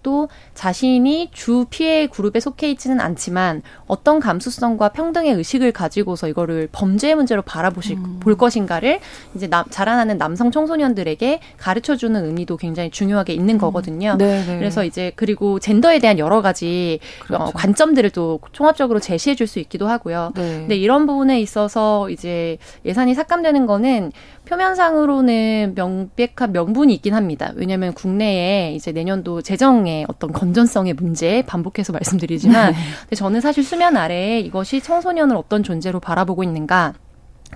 [0.07, 7.17] 또 자신이 주 피해 그룹에 속해 있지는 않지만 어떤 감수성과 평등의 의식을 가지고서 이거를 범죄의
[7.17, 8.21] 문제로 바라보실 음.
[8.21, 9.01] 볼 것인가를
[9.35, 13.59] 이제 남, 자라나는 남성 청소년들에게 가르쳐 주는 의미도 굉장히 중요하게 있는 음.
[13.59, 14.17] 거거든요.
[14.21, 14.45] 음.
[14.47, 17.43] 그래서 이제 그리고 젠더에 대한 여러 가지 어, 그렇죠.
[17.43, 20.33] 어, 관점들을 또 총합적으로 제시해 줄 수 있기도 하고요.
[20.35, 20.43] 네.
[20.43, 24.13] 근데 이런 부분에 있어서 이제 예산이 삭감되는 거는
[24.47, 27.53] 표면상으로는 명백한 명분이 있긴 합니다.
[27.57, 32.79] 왜냐하면 국내에 이제 내년도 재정의 어떤 건전성의 문제 반복해서 말씀드리지만, 네.
[33.03, 36.95] 근데 저는 사실 수면 아래에 이것이 청소년을 어떤 존재로 바라보고 있는가.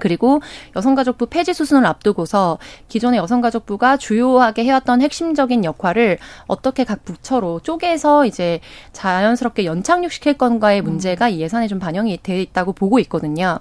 [0.00, 0.40] 그리고
[0.74, 2.58] 여성가족부 폐지 수순을 앞두고서
[2.88, 8.60] 기존의 여성가족부가 주요하게 해왔던 핵심적인 역할을 어떻게 각 부처로 쪼개서 이제
[8.92, 13.60] 자연스럽게 연착륙시킬 건가의 문제가 이 예산에 좀 반영이 돼 있다고 보고 있거든요.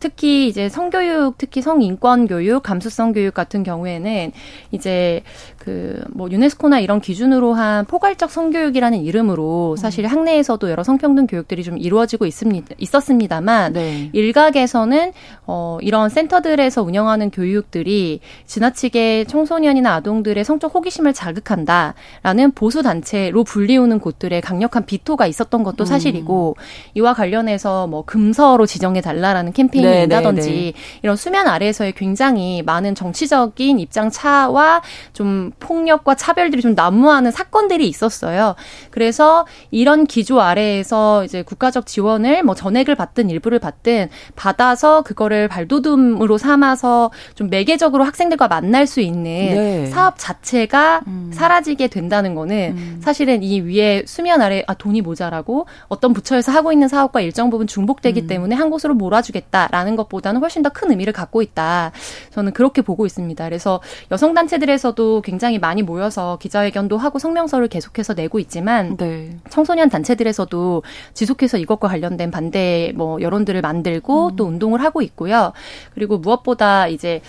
[0.00, 4.32] 특히 이제 성교육, 특히 성인권 교육, 감수성 교육 같은 경우에는
[4.72, 5.22] 이제
[5.58, 11.78] 그 뭐 유네스코나 이런 기준으로 한 포괄적 성교육이라는 이름으로 사실 학내에서도 여러 성평등 교육들이 좀
[11.78, 12.74] 이루어지고 있습니다.
[12.78, 14.10] 있었습니다만 네.
[14.12, 15.12] 일각에서는
[15.46, 23.98] 어 어, 이런 센터들에서 운영하는 교육들이 지나치게 청소년이나 아동들의 성적 호기심을 자극한다라는 보수 단체로 불리우는
[24.00, 25.86] 곳들에 강력한 비토가 있었던 것도 음.
[25.86, 26.62] 사실이고 음.
[26.94, 30.72] 이와 관련해서 뭐 금서로 지정해 달라라는 캠페인이 네, 있다든지 네, 네.
[31.02, 38.54] 이런 수면 아래에서의 굉장히 많은 정치적인 입장 차와 좀 폭력과 차별들이 좀 난무하는 사건들이 있었어요.
[38.90, 46.38] 그래서 이런 기조 아래에서 이제 국가적 지원을 뭐 전액을 받든 일부를 받든 받아서 그거를 발돋움으로
[46.38, 49.86] 삼아서 좀 매개적으로 학생들과 만날 수 있는 네.
[49.86, 51.30] 사업 자체가 음.
[51.32, 53.00] 사라지게 된다는 거는 음.
[53.02, 57.66] 사실은 이 위에 수면 아래 아 돈이 모자라고 어떤 부처에서 하고 있는 사업과 일정 부분
[57.66, 58.26] 중복되기 음.
[58.26, 61.90] 때문에 한 곳으로 몰아주겠다라는 것보다는 훨씬 더 큰 의미를 갖고 있다.
[62.30, 63.44] 저는 그렇게 보고 있습니다.
[63.44, 63.80] 그래서
[64.12, 69.36] 여성 단체들에서도 굉장히 많이 모여서 기자회견도 하고 성명서를 계속해서 내고 있지만 네.
[69.50, 70.82] 청소년 단체들에서도
[71.14, 74.36] 지속해서 이것과 관련된 반대 뭐 여론들을 만들고 음.
[74.36, 75.47] 또 운동을 하고 있고요.
[75.94, 77.20] 그리고 무엇보다 이제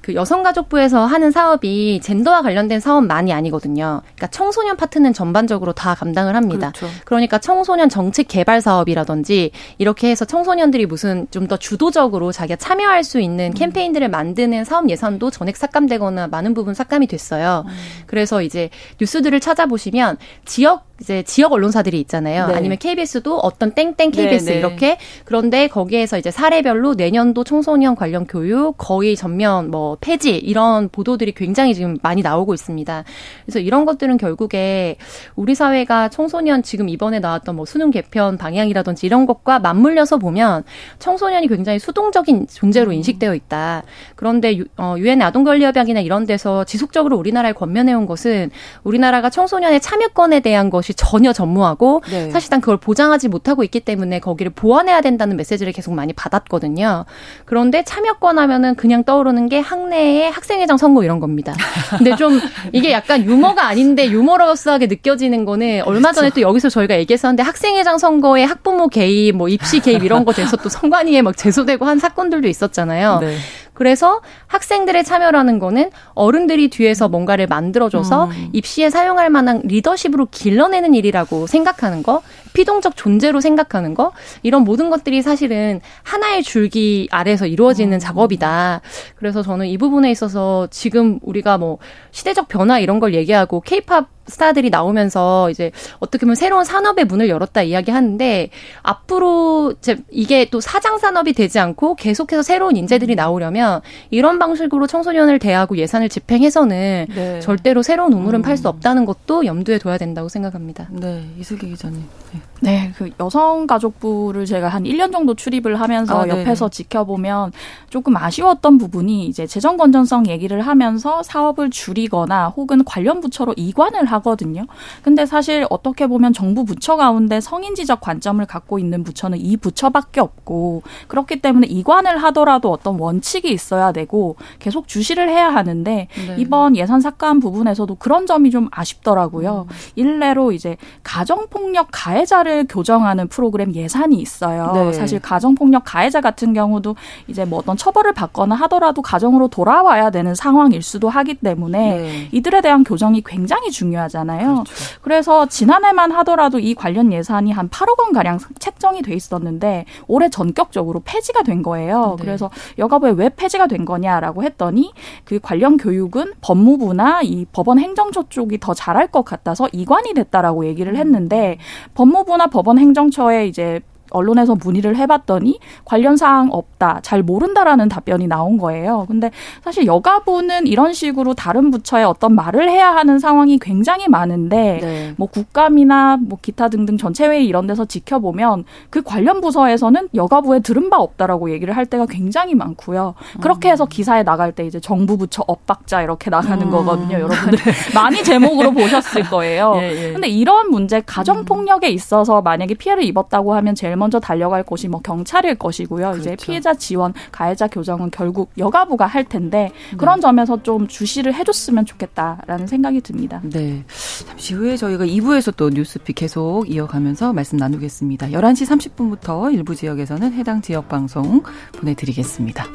[0.00, 4.00] 그 여성가족부에서 하는 사업이 젠더와 관련된 사업만이 아니거든요.
[4.04, 6.72] 그러니까 청소년 파트는 전반적으로 다 감당을 합니다.
[6.74, 6.94] 그렇죠.
[7.04, 13.20] 그러니까 청소년 정책 개발 사업이라든지 이렇게 해서 청소년들이 무슨 좀 더 주도적으로 자기가 참여할 수
[13.20, 13.54] 있는 음.
[13.54, 17.64] 캠페인들을 만드는 사업 예산도 전액 삭감되거나 많은 부분 삭감이 됐어요.
[17.66, 17.72] 음.
[18.06, 18.68] 그래서 이제
[19.00, 22.48] 뉴스들을 찾아보시면 지역 이제 지역 언론사들이 있잖아요.
[22.48, 22.54] 네.
[22.54, 24.58] 아니면 KBS도 어떤 땡땡 KBS 네, 네.
[24.58, 31.32] 이렇게 그런데 거기에서 이제 사례별로 내년도 청소년 관련 교육 거의 전면 뭐 폐지 이런 보도들이
[31.32, 33.04] 굉장히 지금 많이 나오고 있습니다.
[33.44, 34.96] 그래서 이런 것들은 결국에
[35.36, 40.64] 우리 사회가 청소년 지금 이번에 나왔던 뭐 수능 개편 방향이라든지 이런 것과 맞물려서 보면
[40.98, 42.94] 청소년이 굉장히 수동적인 존재로 음.
[42.94, 43.84] 인식되어 있다.
[44.16, 48.50] 그런데 어, 유엔 아동 권리 협약이나 이런 데서 지속적으로 우리나라에 권면해 온 것은
[48.82, 52.30] 우리나라가 청소년의 참여권에 대한 것이 전혀 전무하고 네.
[52.30, 57.06] 사실상 그걸 보장하지 못하고 있기 때문에 거기를 보완해야 된다는 메시지를 계속 많이 받았거든요.
[57.46, 61.54] 그런데 참여권 하면은 그냥 떠오르는 게 학, 학내의 학생회장 선거 이런 겁니다.
[61.96, 62.40] 근데 좀
[62.72, 68.44] 이게 약간 유머가 아닌데 유머러스하게 느껴지는 거는 얼마 전에 또 여기서 저희가 얘기했었는데 학생회장 선거에
[68.44, 73.20] 학부모 개입, 뭐 입시 개입 이런 거 돼서 또 선관위에 막 제소되고 한 사건들도 있었잖아요.
[73.20, 73.36] 네.
[73.78, 78.48] 그래서 학생들의 참여라는 거는 어른들이 뒤에서 뭔가를 만들어줘서 음.
[78.52, 82.20] 입시에 사용할 만한 리더십으로 길러내는 일이라고 생각하는 거,
[82.54, 84.10] 피동적 존재로 생각하는 거,
[84.42, 87.98] 이런 모든 것들이 사실은 하나의 줄기 아래서 이루어지는 음.
[88.00, 88.80] 작업이다.
[89.14, 91.78] 그래서 저는 이 부분에 있어서 지금 우리가 뭐
[92.10, 97.62] 시대적 변화 이런 걸 얘기하고 케이팝 스타들이 나오면서 이제 어떻게 보면 새로운 산업의 문을 열었다
[97.62, 98.50] 이야기하는데
[98.82, 103.16] 앞으로 이제 이게 또 사장 산업이 되지 않고 계속해서 새로운 인재들이 음.
[103.16, 107.40] 나오려면 이런 방식으로 청소년을 대하고 예산을 집행해서는 네.
[107.40, 108.42] 절대로 새로운 우물은 음.
[108.42, 110.88] 팔수 없다는 것도 염두에 둬야 된다고 생각합니다.
[110.90, 112.04] 네, 이슬기 기자님.
[112.32, 112.40] 네.
[112.60, 117.52] 네, 그 여성가족부를 제가 한 1년 정도 출입을 하면서 아, 옆에서 지켜보면
[117.88, 124.17] 조금 아쉬웠던 부분이 이제 재정 건전성 얘기를 하면서 사업을 줄이거나 혹은 관련 부처로 이관을 하
[124.20, 124.66] 거든요.
[125.02, 130.82] 근데 사실 어떻게 보면 정부 부처 가운데 성인지적 관점을 갖고 있는 부처는 이 부처밖에 없고
[131.08, 136.36] 그렇기 때문에 이관을 하더라도 어떤 원칙이 있어야 되고 계속 주시를 해야 하는데 네.
[136.38, 139.66] 이번 예산 삭감 부분에서도 그런 점이 좀 아쉽더라고요.
[139.68, 139.74] 음.
[139.96, 144.72] 일례로 이제 가정폭력 가해자를 교정하는 프로그램 예산이 있어요.
[144.74, 144.92] 네.
[144.92, 146.96] 사실 가정폭력 가해자 같은 경우도
[147.28, 152.28] 이제 뭐 어떤 처벌을 받거나 하더라도 가정으로 돌아와야 되는 상황일 수도 하기 때문에 네.
[152.32, 154.64] 이들에 대한 교정이 굉장히 중요하 잖아요.
[154.64, 154.74] 그렇죠.
[155.02, 161.00] 그래서 지난해만 하더라도 이 관련 예산이 한 8억 원 가량 책정이 돼 있었는데 올해 전격적으로
[161.04, 162.16] 폐지가 된 거예요.
[162.18, 162.24] 네.
[162.24, 164.92] 그래서 여가부에 왜 폐지가 된 거냐라고 했더니
[165.24, 170.96] 그 관련 교육은 법무부나 이 법원 행정처 쪽이 더 잘할 것 같아서 이관이 됐다라고 얘기를
[170.96, 171.58] 했는데
[171.94, 179.04] 법무부나 법원 행정처에 이제 언론에서 문의를 해봤더니 관련 사항 없다, 잘 모른다라는 답변이 나온 거예요.
[179.08, 179.30] 근데
[179.62, 185.14] 사실 여가부는 이런 식으로 다른 부처에 어떤 말을 해야 하는 상황이 굉장히 많은데 네.
[185.16, 190.90] 뭐 국감이나 뭐 기타 등등 전체 회의 이런 데서 지켜보면 그 관련 부서에서는 여가부에 들은
[190.90, 193.14] 바 없다라고 얘기를 할 때가 굉장히 많고요.
[193.40, 196.70] 그렇게 해서 기사에 나갈 때 이제 정부 부처 엇박자 이렇게 나가는 음.
[196.70, 197.18] 거거든요.
[197.20, 197.72] 여러분들 네.
[197.94, 199.74] 많이 제목으로 보셨을 거예요.
[199.80, 200.12] 예, 예.
[200.12, 205.00] 근데 이런 문제 가정 폭력에 있어서 만약에 피해를 입었다고 하면 제일 먼저 달려갈 곳이 뭐
[205.00, 206.12] 경찰일 것이고요.
[206.12, 206.20] 그렇죠.
[206.20, 210.20] 이제 피해자 지원, 가해자 교정은 결국 여가부가 할 텐데 그런 네.
[210.22, 213.40] 점에서 좀 주시를 해줬으면 좋겠다라는 생각이 듭니다.
[213.44, 213.84] 네.
[214.26, 218.28] 잠시 후에 저희가 2부에서 또 뉴스픽 계속 이어가면서 말씀 나누겠습니다.
[218.28, 222.66] 11시 30분부터 일부 지역에서는 해당 지역 방송 보내드리겠습니다.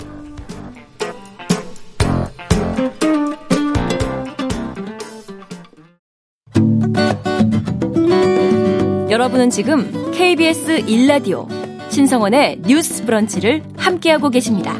[9.09, 11.47] 여러분은 지금 KBS 1라디오
[11.89, 14.77] 신성원의 뉴스 브런치를 함께하고 계십니다.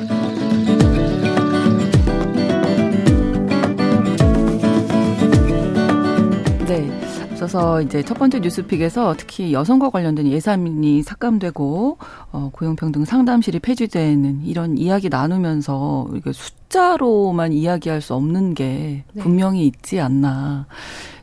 [6.67, 6.89] 네.
[7.23, 11.97] 앞서서 이제 첫 번째 뉴스픽에서 특히 여성과 관련된 예산이 삭감되고
[12.31, 19.23] 어, 고용평등 상담실이 폐지되는 이런 이야기 나누면서 이게 숫자로만 이야기할 수 없는 게 네.
[19.23, 20.67] 분명히 있지 않나.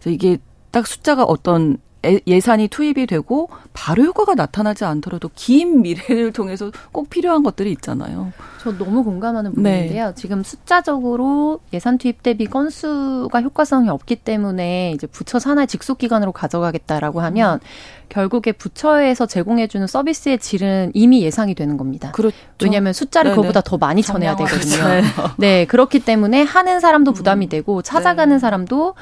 [0.00, 0.38] 그래서 이게
[0.72, 1.78] 딱 숫자가 어떤
[2.26, 8.32] 예산이 투입이 되고 바로 효과가 나타나지 않더라도 긴 미래를 통해서 꼭 필요한 것들이 있잖아요.
[8.62, 10.06] 저 너무 공감하는 부분인데요.
[10.08, 10.14] 네.
[10.14, 17.20] 지금 숫자적으로 예산 투입 대비 건수가 효과성이 없기 때문에 이제 부처 산하의 직속 기관으로 가져가겠다라고
[17.20, 17.60] 하면 음.
[18.08, 22.12] 결국에 부처에서 제공해주는 서비스의 질은 이미 예상이 되는 겁니다.
[22.12, 22.36] 그렇죠.
[22.62, 23.36] 왜냐하면 숫자를 네네.
[23.36, 25.02] 그거보다 더 많이 쳐내야 되거든요.
[25.38, 27.48] 네, 그렇기 때문에 하는 사람도 부담이 음.
[27.48, 28.40] 되고 찾아가는 네.
[28.40, 28.94] 사람도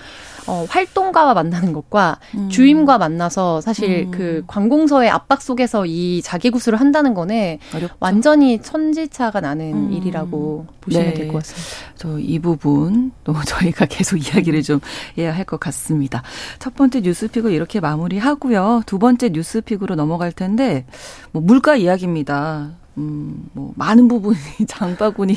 [0.49, 2.49] 어, 활동가와 만나는 것과 음.
[2.49, 4.11] 주임과 만나서 사실 음.
[4.11, 7.95] 그 관공서의 압박 속에서 이 자기 구술을 한다는 거는 어렵죠.
[8.01, 9.93] 완전히 천지차가 나는 음.
[9.93, 11.15] 일이라고 보시면 네.
[11.15, 11.97] 될것 같습니다.
[11.97, 14.81] 저 이 부분 또 저희가 계속 이야기를 좀
[15.19, 16.23] 해야 할 것 같습니다.
[16.59, 18.83] 첫 번째 뉴스픽을 이렇게 마무리하고요.
[18.87, 20.85] 두 번째 뉴스픽으로 넘어갈 텐데
[21.33, 22.71] 뭐 물가 이야기입니다.
[22.99, 25.37] 음, 뭐, 많은 부분이 장바구니,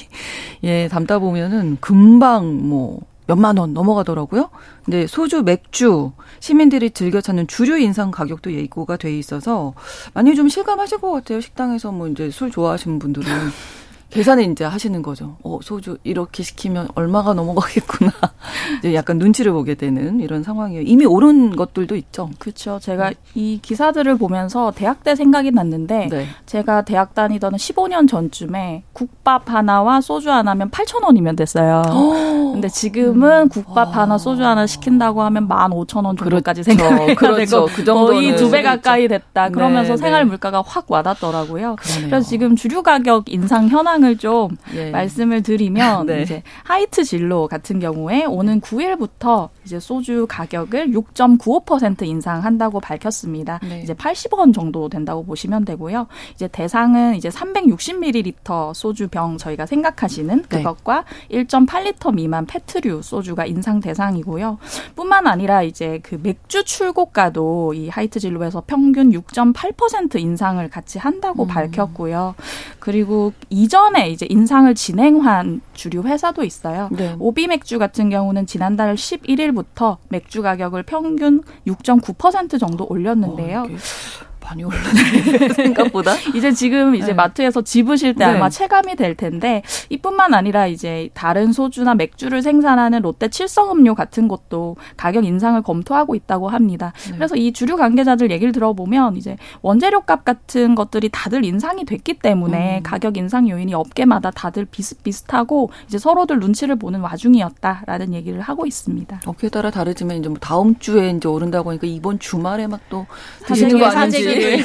[0.63, 4.49] 예, 담다 보면은 금방 뭐, 몇만 원 넘어가더라고요.
[4.83, 9.73] 근데 소주, 맥주, 시민들이 즐겨 찾는 주류 인상 가격도 예고가 돼 있어서
[10.13, 11.39] 많이 좀 실감하실 것 같아요.
[11.39, 13.27] 식당에서 뭐 이제 술 좋아하시는 분들은.
[14.11, 15.37] 계산을 이제 하시는 거죠.
[15.43, 18.11] 어, 소주 이렇게 시키면 얼마가 넘어가겠구나.
[18.79, 20.83] 이제 약간 눈치를 보게 되는 이런 상황이에요.
[20.85, 22.29] 이미 오른 것들도 있죠.
[22.37, 22.77] 그렇죠.
[22.79, 23.15] 제가 네.
[23.35, 26.27] 이 기사들을 보면서 대학 때 생각이 났는데 네.
[26.45, 31.81] 제가 대학 다니던 15년 전쯤에 국밥 하나와 소주 하나면 8,000원이면 됐어요.
[32.51, 33.49] 근데 지금은 음.
[33.49, 36.63] 국밥 하나 소주 하나 시킨다고 하면 15,000원 정도까지 그렇죠.
[36.63, 37.65] 생각해야 그렇죠.
[37.65, 39.47] 되고 그 거의 두 배 가까이 됐다.
[39.51, 40.29] 그러면서 네, 생활 네.
[40.29, 41.77] 물가가 확 와닿더라고요.
[41.77, 42.09] 그러네요.
[42.09, 44.89] 그래서 지금 주류 가격 인상 현황 상황을 좀 예.
[44.89, 46.23] 말씀을 드리면 네.
[46.23, 53.59] 이제 하이트 진로 같은 경우에 오는 9일부터 이제 소주 가격을 6.95% 인상한다고 밝혔습니다.
[53.63, 53.81] 네.
[53.81, 56.07] 이제 80원 정도 된다고 보시면 되고요.
[56.33, 60.57] 이제 대상은 이제 360ml 소주 병 저희가 생각하시는 네.
[60.57, 61.43] 그것과 네.
[61.43, 64.57] 1.8리터 미만 페트류 소주가 인상 대상이고요.
[64.95, 71.47] 뿐만 아니라 이제 그 맥주 출고가도 이 하이트 진로에서 평균 6.8% 인상을 같이 한다고 음.
[71.47, 72.35] 밝혔고요.
[72.79, 76.89] 그리고 이전 에 이제 인상을 진행한 주류 회사도 있어요.
[76.91, 77.15] 네.
[77.19, 83.61] 오비 맥주 같은 경우는 지난달 11일부터 맥주 가격을 평균 6.9% 정도 올렸는데요.
[83.63, 86.13] 어, 많이 올랐네 생각보다.
[86.35, 87.13] 이제 지금 이제 네.
[87.13, 88.33] 마트에서 집으실 때 네.
[88.33, 94.75] 아마 체감이 될 텐데 이뿐만 아니라 이제 다른 소주나 맥주를 생산하는 롯데 칠성음료 같은 것도
[94.97, 96.93] 가격 인상을 검토하고 있다고 합니다.
[97.09, 97.15] 네.
[97.15, 102.79] 그래서 이 주류 관계자들 얘기를 들어보면 이제 원재료 값 같은 것들이 다들 인상이 됐기 때문에
[102.79, 102.83] 음.
[102.83, 109.21] 가격 인상 요인이 업계마다 다들 비슷비슷하고 이제 서로들 눈치를 보는 와중이었다라는 얘기를 하고 있습니다.
[109.25, 113.05] 업계에 따라 다르지만 이제 뭐 다음 주에 이제 오른다고 하니까 이번 주말에 막 또
[113.47, 114.63] 드시는 거 아닌지 네.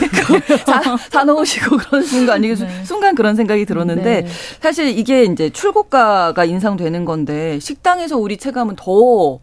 [0.67, 2.65] 사, 사놓으시고 그러는 거 아니겠어?
[2.65, 2.85] 네.
[2.85, 4.27] 순간 그런 생각이 들었는데 네.
[4.61, 9.41] 사실 이게 이제 출고가가 인상되는 건데 식당에서 우리 체감은 더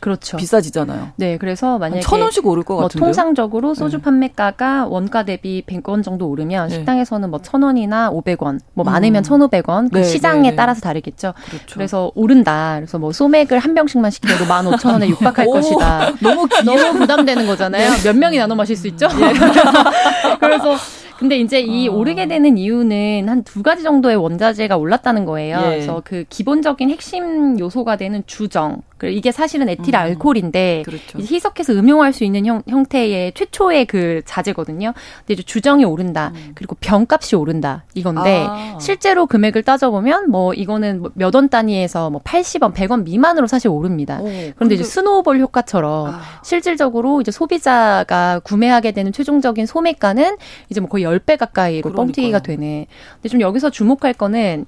[0.00, 0.36] 그렇죠.
[0.36, 1.08] 비싸지잖아요.
[1.16, 2.98] 네, 그래서 만약에 천 원씩 오를 것 같은데.
[2.98, 4.02] 뭐 통상적으로 소주 네.
[4.02, 6.74] 판매가가 원가 대비 100원 정도 오르면 네.
[6.74, 8.86] 식당에서는 뭐천 원이나 500원, 뭐 음.
[8.86, 10.56] 많으면 1,500원, 그 네, 시장에 네, 네.
[10.56, 11.32] 따라서 다르겠죠.
[11.46, 11.74] 그렇죠.
[11.74, 12.74] 그래서 오른다.
[12.76, 16.12] 그래서 뭐 소맥을 한 병씩만 시켜도 15,000원에 육박할 것이다.
[16.22, 17.90] 너무 너무 부담되는 거잖아요.
[17.90, 18.02] 네.
[18.04, 19.06] 몇 명이 나눠 마실 수 있죠?
[19.20, 20.36] 예.
[20.40, 20.76] 그래서
[21.18, 21.92] 근데 이제 이 어.
[21.92, 25.58] 오르게 되는 이유는 한 두 가지 정도의 원자재가 올랐다는 거예요.
[25.58, 25.62] 예.
[25.62, 28.82] 그래서 그 기본적인 핵심 요소가 되는 주정.
[28.98, 29.94] 그리고 이게 사실은 에틸 음.
[29.94, 31.18] 알코올인데 그렇죠.
[31.18, 34.92] 희석해서 음용할 수 있는 형, 형태의 최초의 그 자재거든요.
[35.18, 36.32] 근데 이제 주정이 오른다.
[36.34, 36.52] 음.
[36.54, 37.84] 그리고 병값이 오른다.
[37.94, 38.78] 이건데 아.
[38.80, 44.18] 실제로 금액을 따져보면 뭐 이거는 뭐 몇원 단위에서 뭐 80원, 100원 미만으로 사실 오릅니다.
[44.20, 46.20] 오, 그런데 근데 이제 스노우볼 효과처럼 아.
[46.42, 50.36] 실질적으로 이제 소비자가 구매하게 되는 최종적인 소매가는
[50.70, 52.06] 이제 뭐 거의 10배 가까이로 그러니까요.
[52.06, 52.86] 뻥튀기가 되네.
[53.14, 54.66] 근데 좀 여기서 주목할 거는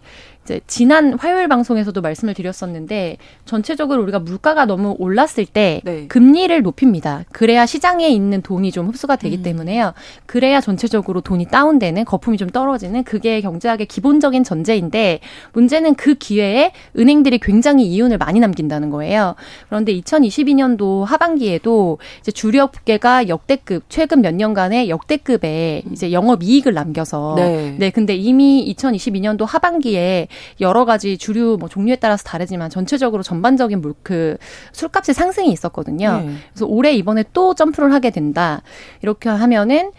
[0.48, 6.06] 이제 지난 화요일 방송에서도 말씀을 드렸었는데 전체적으로 우리가 물가가 너무 올랐을 때 네.
[6.08, 7.24] 금리를 높입니다.
[7.32, 9.42] 그래야 시장에 있는 돈이 좀 흡수가 되기 음.
[9.42, 9.92] 때문에요.
[10.24, 15.20] 그래야 전체적으로 돈이 다운되는 거품이 좀 떨어지는 그게 경제학의 기본적인 전제인데
[15.52, 19.34] 문제는 그 기회에 은행들이 굉장히 이윤을 많이 남긴다는 거예요.
[19.68, 27.76] 그런데 2022년도 하반기에도 이제 주력계가 역대급 최근 몇 년간의 역대급의 이제 영업 이익을 남겨서 네.
[27.78, 30.28] 네 근데 이미 2022년도 하반기에
[30.60, 34.36] 여러 가지 주류 뭐 종류에 따라서 다르지만 전체적으로 전반적인 물 그
[34.72, 36.20] 술값의 상승이 있었거든요.
[36.20, 36.34] 네.
[36.52, 38.62] 그래서 올해 이번에 또 점프를 하게 된다.
[39.02, 39.92] 이렇게 하면은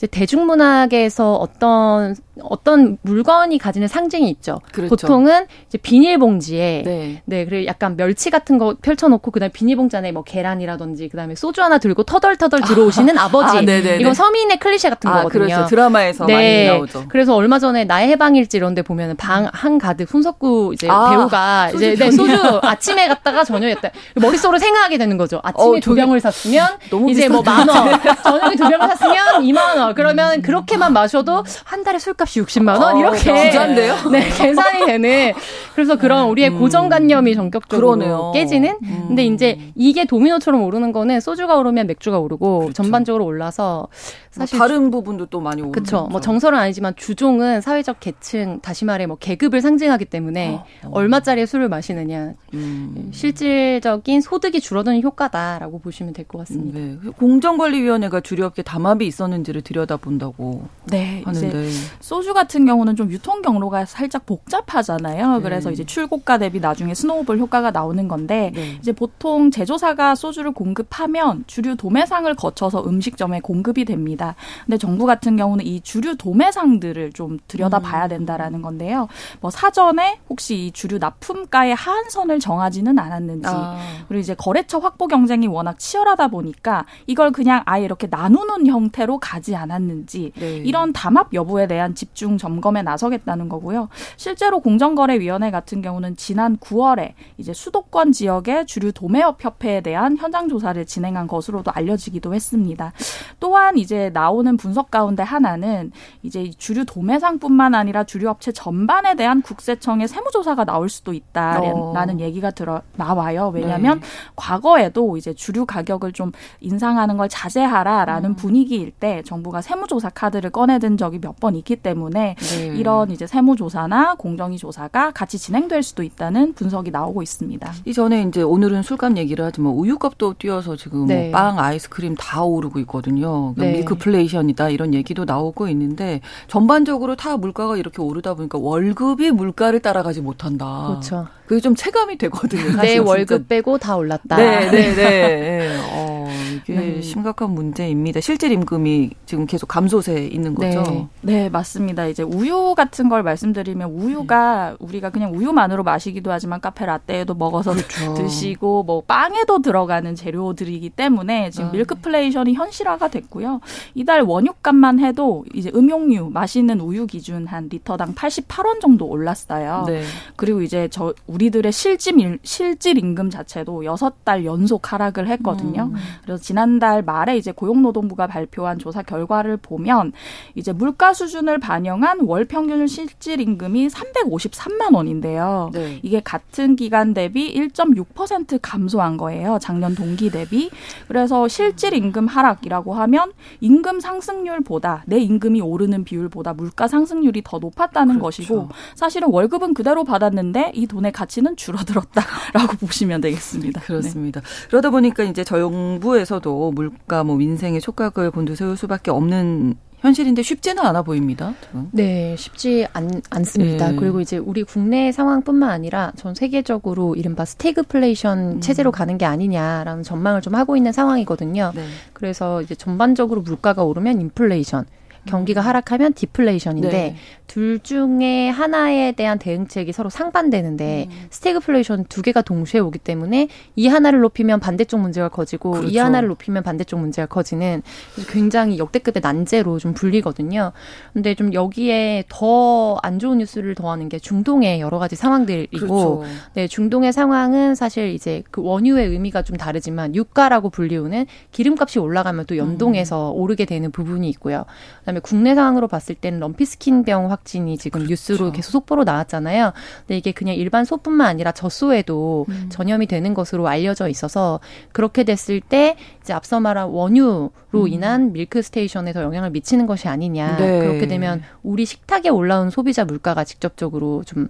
[0.00, 4.62] 이제 대중문학에서 어떤 어떤 물건이 가지는 상징이 있죠.
[4.72, 4.88] 그렇죠.
[4.96, 7.22] 보통은 이제 비닐봉지에 네.
[7.26, 11.76] 네, 그리고 약간 멸치 같은 거 펼쳐놓고 그다음에 비닐봉지 안에 뭐 계란이라든지 그다음에 소주 하나
[11.76, 15.44] 들고 터덜터덜 들어오시는 아, 버지 아, 이건 서민의 클리셰 같은 아, 거거든요.
[15.48, 15.66] 그렇죠.
[15.66, 16.32] 드라마에서 네.
[16.32, 17.04] 많이 나오죠.
[17.10, 22.10] 그래서 얼마 전에 나의 해방일지 이런데 보면 방한 가득 손석구 이제 아, 배우가 이제 네,
[22.10, 23.76] 소주 아침에 갔다가 저녁에
[24.14, 25.40] 머릿속으로 생각하게 되는 거죠.
[25.42, 26.66] 아침에 어, 두 병을 샀으면
[27.10, 29.89] 이제 뭐 만 원, 저녁에 두 병을 샀으면 2만 원.
[29.94, 33.94] 그러면 그렇게만 마셔도 한 달에 술값이 60만 원 어, 이렇게 부자인데요?
[34.10, 35.32] 네, 계산이 되는
[35.74, 36.58] 그래서 그런 우리의 음.
[36.58, 38.32] 고정관념이 전격적으로 그러네요.
[38.34, 38.76] 깨지는.
[38.82, 39.04] 음.
[39.08, 42.72] 근데 이제 이게 도미노처럼 오르는 거는 소주가 오르면 맥주가 오르고 그렇죠.
[42.74, 43.88] 전반적으로 올라서 뭐
[44.30, 45.72] 사실 뭐 다른 부분도 또 많이 오르죠.
[45.72, 46.08] 그렇죠.
[46.10, 50.64] 뭐 정설은 아니지만 주종은 사회적 계층 다시 말해 뭐 계급을 상징하기 때문에 어.
[50.84, 50.90] 어.
[50.92, 53.10] 얼마짜리의 술을 마시느냐 음.
[53.12, 56.78] 실질적인 소득이 줄어드는 효과다라고 보시면 될 것 같습니다.
[56.78, 56.96] 네.
[57.18, 61.68] 공정관리위원회가 주류업계 담합이 있었는지를 들여 다본다고 네, 하는데
[62.00, 65.36] 소주 같은 경우는 좀 유통 경로가 살짝 복잡하잖아요.
[65.36, 65.42] 네.
[65.42, 68.76] 그래서 이제 출고가 대비 나중에 스노우볼 효과가 나오는 건데 네.
[68.80, 74.34] 이제 보통 제조사가 소주를 공급하면 주류 도매상을 거쳐서 음식점에 공급이 됩니다.
[74.66, 78.08] 근데 정부 같은 경우는 이 주류 도매상들을 좀 들여다봐야 음.
[78.08, 79.08] 된다라는 건데요.
[79.40, 83.78] 뭐 사전에 혹시 이 주류 납품가의 하한선을 정하지는 않았는지 아.
[84.08, 89.56] 그리고 이제 거래처 확보 경쟁이 워낙 치열하다 보니까 이걸 그냥 아예 이렇게 나누는 형태로 가지
[89.56, 90.56] 않 았는지 네.
[90.58, 93.88] 이런 담합 여부에 대한 집중 점검에 나서겠다는 거고요.
[94.16, 100.84] 실제로 공정거래위원회 같은 경우는 지난 9월에 이제 수도권 지역의 주류 도매업 협회에 대한 현장 조사를
[100.86, 102.92] 진행한 것으로도 알려지기도 했습니다.
[103.38, 110.08] 또한 이제 나오는 분석 가운데 하나는 이제 주류 도매상뿐만 아니라 주류 업체 전반에 대한 국세청의
[110.08, 112.18] 세무조사가 나올 수도 있다라는 어.
[112.20, 113.50] 얘기가 들어 나와요.
[113.54, 114.06] 왜냐하면 네.
[114.36, 118.36] 과거에도 이제 주류 가격을 좀 인상하는 걸 자제하라라는 음.
[118.36, 122.66] 분위기일 때 정부가 세무조사 카드를 꺼내든 적이 몇 번 있기 때문에 네.
[122.76, 127.72] 이런 이제 세무조사나 공정위 조사가 같이 진행될 수도 있다는 분석이 나오고 있습니다.
[127.86, 131.30] 이전에 이제 오늘은 술값 얘기를 하지만 우유값도 뛰어서 지금 네.
[131.30, 133.54] 뭐 빵 아이스크림 다 오르고 있거든요.
[133.54, 133.72] 그러니까 네.
[133.78, 140.84] 밀크플레이션이다 이런 얘기도 나오고 있는데 전반적으로 다 물가가 이렇게 오르다 보니까 월급이 물가를 따라가지 못한다.
[140.88, 141.26] 그렇죠.
[141.46, 142.80] 그게 좀 체감이 되거든요.
[142.82, 144.36] 내 월급 빼고 다 올랐다.
[144.36, 145.78] 네, 네, 네.
[145.94, 147.00] 어, 이게 네.
[147.02, 148.20] 심각한 문제입니다.
[148.20, 150.82] 실질 임금이 지금 계속 감소세 있는 거죠.
[150.82, 151.08] 네.
[151.22, 152.06] 네, 맞습니다.
[152.06, 154.76] 이제 우유 같은 걸 말씀드리면 우유가 네.
[154.80, 158.14] 우리가 그냥 우유만으로 마시기도 하지만 카페 라떼에도 먹어서 그렇죠.
[158.14, 161.72] 드시고 뭐 빵에도 들어가는 재료들이기 때문에 지금 아.
[161.72, 163.60] 밀크플레이션이 현실화가 됐고요.
[163.94, 169.84] 이달 원유값만 해도 이제 음용유 마시는 우유 기준 한 리터당 88원 정도 올랐어요.
[169.86, 170.02] 네.
[170.36, 175.90] 그리고 이제 저 우리들의 실질 실질 임금 자체도 여섯 달 연속 하락을 했거든요.
[175.92, 175.96] 음.
[176.22, 180.12] 그래서 지난달 말에 이제 고용노동부가 발표한 조사 결과 를 보면
[180.56, 185.70] 이제 물가 수준을 반영한 월 평균 실질 임금이 353만 원인데요.
[185.72, 186.00] 네.
[186.02, 189.58] 이게 같은 기간 대비 1.6% 감소한 거예요.
[189.60, 190.68] 작년 동기 대비.
[191.06, 198.18] 그래서 실질 임금 하락이라고 하면 임금 상승률보다 내 임금이 오르는 비율보다 물가 상승률이 더 높았다는
[198.18, 198.42] 그렇죠.
[198.42, 203.80] 것이고 사실은 월급은 그대로 받았는데 이 돈의 가치는 줄어들었다라고 보시면 되겠습니다.
[203.82, 204.40] 그렇습니다.
[204.40, 204.46] 네.
[204.70, 211.54] 그러다 보니까 이제 정부에서도 물가 뭐 민생에 촉각을 곤두세울 수밖에 없는 현실인데 쉽지는 않아 보입니다.
[211.62, 211.88] 지금.
[211.92, 213.90] 네, 쉽지 않, 않습니다.
[213.90, 213.96] 네.
[213.96, 218.60] 그리고 이제 우리 국내 상황뿐만 아니라 전 세계적으로 이른바 스태그플레이션 음.
[218.60, 221.72] 체제로 가는 게 아니냐라는 전망을 좀 하고 있는 상황이거든요.
[221.74, 221.84] 네.
[222.14, 224.86] 그래서 이제 전반적으로 물가가 오르면 인플레이션,
[225.26, 227.16] 경기가 하락하면 디플레이션인데 네.
[227.46, 231.26] 둘 중에 하나에 대한 대응책이 서로 상반되는데 음.
[231.30, 235.88] 스태그플레이션 두 개가 동시에 오기 때문에 이 하나를 높이면 반대쪽 문제가 커지고 그렇죠.
[235.88, 237.82] 이 하나를 높이면 반대쪽 문제가 커지는
[238.28, 240.72] 굉장히 역대급의 난제로 좀 불리거든요.
[241.12, 246.24] 근데 좀 여기에 더 안 좋은 뉴스를 더하는 게 중동의 여러 가지 상황들이고 그렇죠.
[246.54, 252.56] 네, 중동의 상황은 사실 이제 그 원유의 의미가 좀 다르지만 유가라고 불리우는 기름값이 올라가면 또
[252.56, 253.40] 연동해서 음.
[253.40, 254.64] 오르게 되는 부분이 있고요.
[255.10, 258.10] 그다음에 국내 상황으로 봤을 때는 럼피스킨병 확진이 지금 그렇죠.
[258.10, 259.72] 뉴스로 계속 속보로 나왔잖아요.
[260.00, 262.66] 근데 이게 그냥 일반 소뿐만 아니라 젖소에도 음.
[262.70, 264.60] 전염이 되는 것으로 알려져 있어서
[264.92, 267.88] 그렇게 됐을 때 이제 앞서 말한 원유로 음.
[267.88, 270.56] 인한 밀크 스테이션에 더 영향을 미치는 것이 아니냐.
[270.56, 270.78] 네.
[270.80, 274.48] 그렇게 되면 우리 식탁에 올라온 소비자 물가가 직접적으로 좀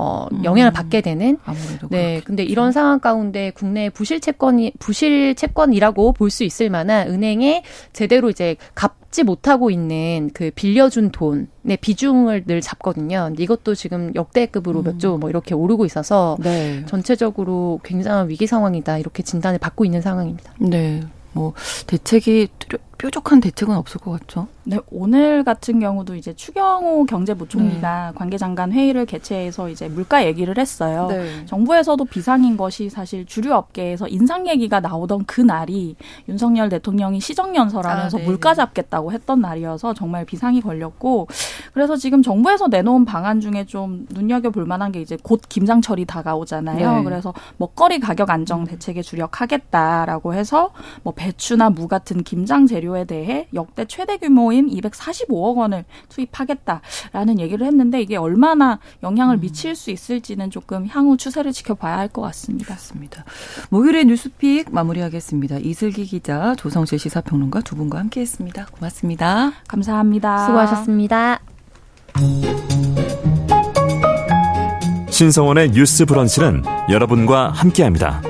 [0.00, 0.42] 어, 음.
[0.44, 0.72] 영향을 음.
[0.72, 1.36] 받게 되는.
[1.44, 2.04] 아무래도 네.
[2.04, 2.24] 그렇겠죠.
[2.24, 8.30] 근데 이런 상황 가운데 국내 부실 채권이 부실 채권이라고 볼 수 있을 만한 은행에 제대로
[8.30, 13.24] 이제 갚지 못하고 있는 그 빌려준 돈의 비중을 늘 잡거든요.
[13.28, 14.84] 근데 이것도 지금 역대급으로 음.
[14.84, 16.86] 몇조 뭐 이렇게 오르고 있어서 네.
[16.86, 20.54] 전체적으로 굉장한 위기 상황이다 이렇게 진단을 받고 있는 상황입니다.
[20.60, 21.00] 네.
[21.32, 21.52] 뭐
[21.86, 22.48] 대책이
[23.00, 24.46] 뾰족한 대책은 없을 것 같죠.
[24.64, 28.14] 네, 오늘 같은 경우도 이제 추경호 경제부총리가 네.
[28.14, 31.06] 관계장관 회의를 개최해서 이제 물가 얘기를 했어요.
[31.08, 31.46] 네.
[31.46, 35.96] 정부에서도 비상인 것이 사실 주류 업계에서 인상 얘기가 나오던 그 날이
[36.28, 38.56] 윤석열 대통령이 시정연설하면서 아, 네, 물가 네.
[38.56, 41.26] 잡겠다고 했던 날이어서 정말 비상이 걸렸고
[41.72, 46.98] 그래서 지금 정부에서 내놓은 방안 중에 좀 눈여겨 볼 만한 게 이제 곧 김장철이 다가오잖아요.
[46.98, 47.04] 네.
[47.04, 50.72] 그래서 먹거리 가격 안정 대책에 주력하겠다라고 해서
[51.02, 57.38] 뭐 배추나 무 같은 김장 재료 에 대해 역대 최대 규모인 모임 245억 원을 투입하겠다라는
[57.38, 59.40] 얘기를 했는데 이게 얼마나 영향을 음.
[59.40, 62.66] 미칠 수 있을지는 조금 향후 추세를 지켜봐야 할 것 같습니다.
[62.66, 63.24] 그렇습니다.
[63.68, 65.58] 목요일의 뉴스픽 마무리하겠습니다.
[65.58, 68.66] 이슬기 기자, 조성실 시사평론가 두 분과 함께했습니다.
[68.72, 69.52] 고맙습니다.
[69.68, 70.46] 감사합니다.
[70.46, 71.40] 수고하셨습니다.
[75.10, 78.29] 신성원의 뉴스 브런치는 여러분과 함께합니다.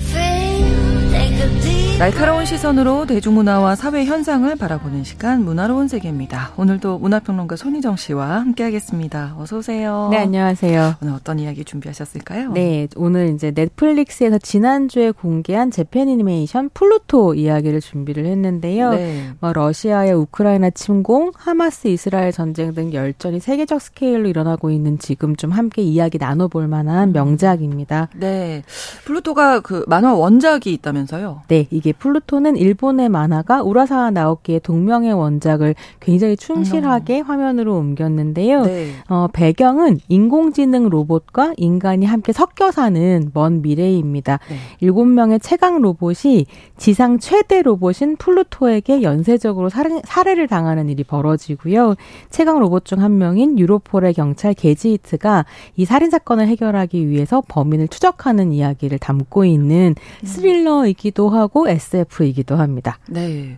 [2.01, 6.53] 날카로운 시선으로 대중문화와 사회 현상을 바라보는 시간 문화로운 세계입니다.
[6.57, 9.35] 오늘도 문화평론가 손희정 씨와 함께하겠습니다.
[9.37, 10.07] 어서 오세요.
[10.09, 10.95] 네, 안녕하세요.
[10.99, 12.53] 오늘 어떤 이야기 준비하셨을까요?
[12.53, 18.89] 네, 오늘 이제 넷플릭스에서 지난주에 공개한 Japan 애니메이션 플루토 이야기를 준비를 했는데요.
[18.93, 19.29] 네.
[19.39, 25.51] 뭐 러시아의 우크라이나 침공, 하마스 이스라엘 전쟁 등 열전이 세계적 스케일로 일어나고 있는 지금 좀
[25.51, 27.13] 함께 이야기 나눠볼 만한 음.
[27.13, 28.09] 명작입니다.
[28.15, 28.63] 네,
[29.05, 31.43] 플루토가 그 만화 원작이 있다면서요?
[31.47, 37.25] 네, 이게 이 플루토는 일본의 만화가 우라사와 나오키의 동명의 원작을 굉장히 충실하게 음.
[37.25, 38.61] 화면으로 옮겼는데요.
[38.63, 38.91] 네.
[39.09, 44.39] 어, 배경은 인공지능 로봇과 인간이 함께 섞여 사는 먼 미래입니다.
[44.79, 45.15] 일곱 네.
[45.15, 46.45] 명의 최강 로봇이
[46.77, 51.95] 지상 최대 로봇인 플루토에게 연쇄적으로 살해, 살해를 당하는 일이 벌어지고요.
[52.29, 58.53] 최강 로봇 중 한 명인 유로폴의 경찰 게지히트가 이 살인 사건을 해결하기 위해서 범인을 추적하는
[58.53, 60.25] 이야기를 담고 있는 음.
[60.25, 62.99] 스릴러이기도 하고 SF이기도 합니다.
[63.07, 63.57] 네.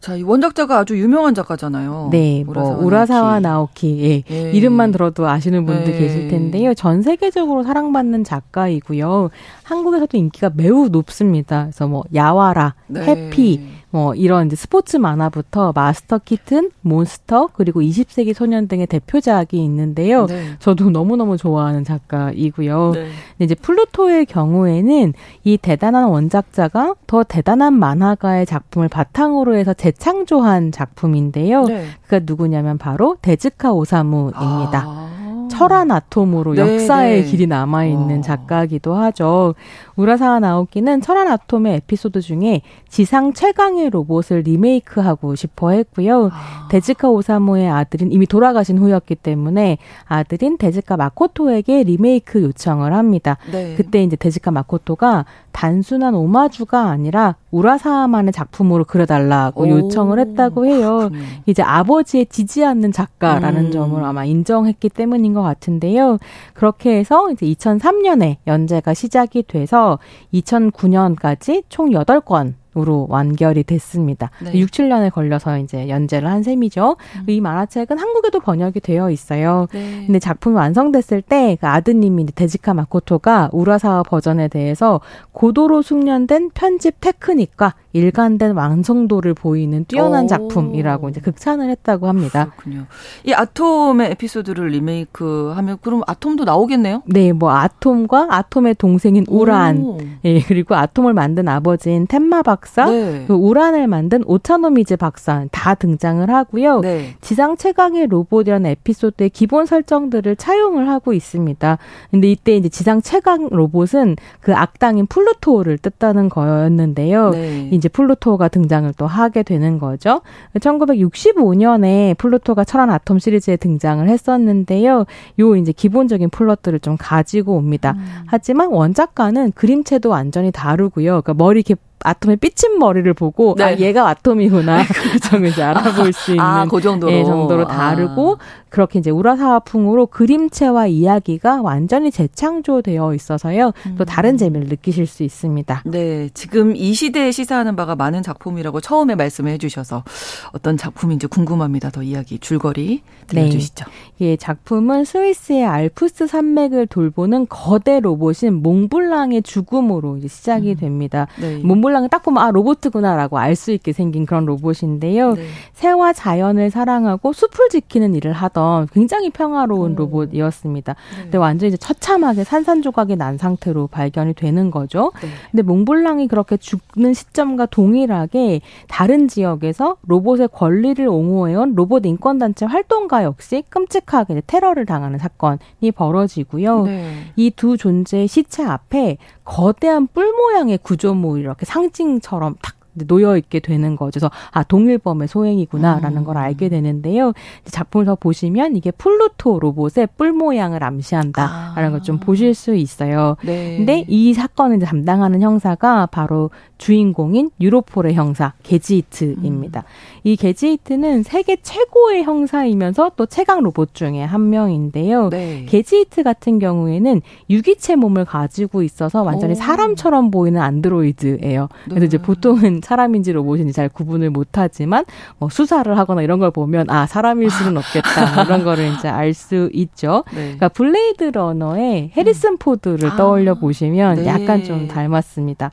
[0.00, 2.10] 자, 이 원작자가 아주 유명한 작가잖아요.
[2.12, 4.32] 네, 뭐 우라사와 나오키, 예.
[4.32, 4.52] 예.
[4.52, 5.98] 이름만 들어도 아시는 분들 예.
[5.98, 6.72] 계실 텐데요.
[6.74, 9.30] 전 세계적으로 사랑받는 작가이고요.
[9.64, 11.64] 한국에서도 인기가 매우 높습니다.
[11.64, 13.04] 그래서 뭐 야와라, 네.
[13.04, 13.60] 해피,
[13.90, 20.26] 뭐 이런 이제 스포츠 만화부터 마스터 키튼, 몬스터 그리고 20세기 소년 등의 대표작이 있는데요.
[20.26, 20.56] 네.
[20.58, 22.92] 저도 너무너무 좋아하는 작가이고요.
[22.94, 23.08] 네.
[23.38, 25.14] 근데 이제 플루토의 경우에는
[25.44, 31.64] 이 대단한 원작자가 더 대단한 만화가의 작품을 바탕으로 해서 재창조한 작품인데요.
[31.64, 31.86] 네.
[32.04, 34.84] 그가 누구냐면 바로 데즈카 오사무입니다.
[34.86, 35.27] 아.
[35.58, 37.28] 철한 아톰으로 네, 역사의 네.
[37.28, 38.22] 길이 남아 있는 어.
[38.22, 39.54] 작가기도 하죠.
[39.96, 46.30] 우라사와 나오키는 철한 아톰의 에피소드 중에 지상 최강의 로봇을 리메이크하고 싶어 했고요.
[46.32, 46.68] 아.
[46.70, 53.36] 데즈카 오사무의 아들인 이미 돌아가신 후였기 때문에 아들인 데즈카 마코토에게 리메이크 요청을 합니다.
[53.50, 53.74] 네.
[53.76, 55.24] 그때 이제 데즈카 마코토가
[55.58, 60.98] 단순한 오마주가 아니라 우라사만의 작품으로 그려달라고 오, 요청을 했다고 해요.
[60.98, 61.22] 그렇군요.
[61.46, 63.70] 이제 아버지의 지지 않는 작가라는 음.
[63.72, 66.18] 점을 아마 인정했기 때문인 것 같은데요.
[66.54, 69.98] 그렇게 해서 이제 2003년에 연재가 시작이 돼서
[70.32, 74.30] 2009년까지 총 8권 으로 완결이 됐습니다.
[74.42, 74.58] 네.
[74.58, 76.96] 6, 7년에 걸려서 이제 연재를 한 셈이죠.
[77.16, 77.24] 음.
[77.26, 79.66] 이 만화책은 한국에도 번역이 되어 있어요.
[79.72, 80.04] 네.
[80.06, 85.00] 근데 작품이 완성됐을 때 그 아드님이 데지카 마코토가 우라사와 버전에 대해서
[85.32, 90.26] 고도로 숙련된 편집 테크닉과 일관된 완성도를 보이는 뛰어난 오.
[90.28, 92.52] 작품이라고 이제 극찬을 했다고 합니다.
[92.56, 92.86] 그렇군요.
[93.24, 97.02] 이 아톰의 에피소드를 리메이크하면 그럼 아톰도 나오겠네요?
[97.06, 103.24] 네, 뭐 아톰과 아톰의 동생인 우란, 예, 그리고 아톰을 만든 아버지인 템마 박사, 네.
[103.26, 106.80] 그 우란을 만든 오차노미즈 박사 다 등장을 하고요.
[106.80, 107.14] 네.
[107.20, 111.78] 지상 최강의 로봇이라는 에피소드의 기본 설정들을 차용을 하고 있습니다.
[112.10, 117.30] 근데 이때 이제 지상 최강 로봇은 그 악당인 플루토를 뜻하는 거였는데요.
[117.30, 117.70] 네.
[117.78, 120.20] 이제 플루토가 등장을 또 하게 되는 거죠.
[120.56, 125.06] 1965년에 플루토가 철완 아톰 시리즈에 등장을 했었는데요.
[125.38, 127.94] 요 이제 기본적인 플롯들을 좀 가지고 옵니다.
[127.96, 128.24] 음.
[128.26, 131.22] 하지만 원작과는 그림체도 완전히 다르고요.
[131.22, 133.64] 그러니까 머리 이렇게 아톰의 삐친 머리를 보고 아, 네.
[133.64, 138.68] 아 얘가 아톰이구나 그렇죠 이제 알아볼 수 있는 아, 그 정도로, 예, 정도로 다르고 아.
[138.68, 143.94] 그렇게 이제 우라사와풍으로 그림체와 이야기가 완전히 재창조되어 있어서요 음.
[143.96, 145.82] 또 다른 재미를 느끼실 수 있습니다.
[145.86, 150.04] 네, 지금 이 시대에 시사하는 바가 많은 작품이라고 처음에 말씀을 해주셔서
[150.52, 151.90] 어떤 작품인지 궁금합니다.
[151.90, 153.86] 더 이야기 줄거리 들려주시죠.
[154.18, 154.26] 네.
[154.26, 160.76] 예, 작품은 스위스의 알프스 산맥을 돌보는 거대 로봇인 몽블랑의 죽음으로 시작이 음.
[160.76, 161.26] 됩니다.
[161.40, 161.58] 네.
[161.58, 165.34] 몽블 랑을 딱 보면 아 로봇구나라고 알 수 있게 생긴 그런 로봇인데요.
[165.34, 165.42] 네.
[165.72, 169.96] 새와 자연을 사랑하고 숲을 지키는 일을 하던 굉장히 평화로운 오.
[169.96, 170.94] 로봇이었습니다.
[170.94, 171.22] 네.
[171.22, 175.10] 근데 완전 이제 처참하게 산산조각이 난 상태로 발견이 되는 거죠.
[175.20, 175.28] 네.
[175.50, 183.64] 근데 몽블랑이 그렇게 죽는 시점과 동일하게 다른 지역에서 로봇의 권리를 옹호해온 로봇 인권단체 활동가 역시
[183.68, 186.84] 끔찍하게 테러를 당하는 사건이 벌어지고요.
[186.84, 187.12] 네.
[187.34, 189.16] 이두 존재의 시체 앞에
[189.48, 194.18] 거대한 뿔 모양의 구조물이 이렇게 상징처럼 탁 놓여 있게 되는 거죠.
[194.18, 196.24] 그래서 아 동일범의 소행이구나라는 음.
[196.24, 197.32] 걸 알게 되는데요.
[197.64, 201.90] 작품을 더 보시면 이게 플루토 로봇의 뿔 모양을 암시한다라는 아.
[201.90, 203.36] 걸좀 보실 수 있어요.
[203.44, 203.76] 네.
[203.76, 209.80] 근데 이 사건을 담당하는 형사가 바로 주인공인 유로폴의 형사 게지히트입니다.
[209.80, 210.17] 음.
[210.28, 215.30] 이 게지히트는 세계 최고의 형사이면서 또 최강 로봇 중에 한 명인데요.
[215.30, 215.64] 네.
[215.66, 219.54] 게지히트 같은 경우에는 유기체 몸을 가지고 있어서 완전히 오.
[219.54, 221.68] 사람처럼 보이는 안드로이드예요.
[221.84, 222.04] 그래서 네.
[222.04, 225.06] 이제 보통은 사람인지 로봇인지 잘 구분을 못하지만
[225.38, 229.32] 뭐 수사를 하거나 이런 걸 보면 아 사람일 수는 없겠다 뭐 이런 거를 이제 알
[229.32, 230.24] 수 있죠.
[230.34, 230.40] 네.
[230.42, 233.16] 그러니까 블레이드 러너의 해리슨 포드를 음.
[233.16, 234.26] 떠올려 보시면 네.
[234.26, 235.70] 약간 좀 닮았습니다.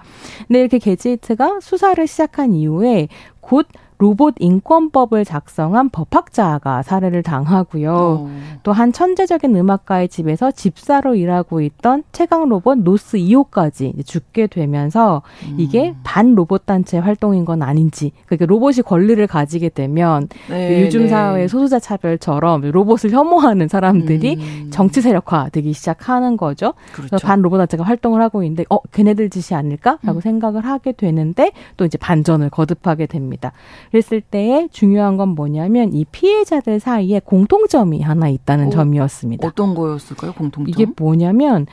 [0.48, 3.10] 근데 이렇게 게지이트가 수사를 시작한 이후에
[3.42, 3.68] 곧
[3.98, 7.94] 로봇 인권법을 작성한 법학자가 살해를 당하고요.
[7.94, 8.30] 어.
[8.64, 15.56] 또한 천재적인 음악가의 집에서 집사로 일하고 있던 최강 로봇 노스 2호까지 죽게 되면서 음.
[15.58, 21.08] 이게 반 로봇 단체 활동인 건 아닌지 그러니까 로봇이 권리를 가지게 되면 네, 요즘 네.
[21.08, 24.70] 사회 소수자 차별처럼 로봇을 혐오하는 사람들이 음.
[24.72, 26.74] 정치 세력화 되기 시작하는 거죠.
[26.92, 27.10] 그렇죠.
[27.10, 30.22] 그래서 반 로봇 단체가 활동을 하고 있는데 어 걔네들 짓이 아닐까라고 음.
[30.22, 33.52] 생각을 하게 되는데 또 이제 반전을 거듭하게 됩니다.
[33.92, 39.48] 그랬을 때에 중요한 건 뭐냐면 이 피해자들 사이에 공통점이 하나 있다는 어, 점이었습니다.
[39.48, 40.34] 어떤 거였을까요?
[40.34, 40.70] 공통점?
[40.70, 41.68] 이게 뭐냐면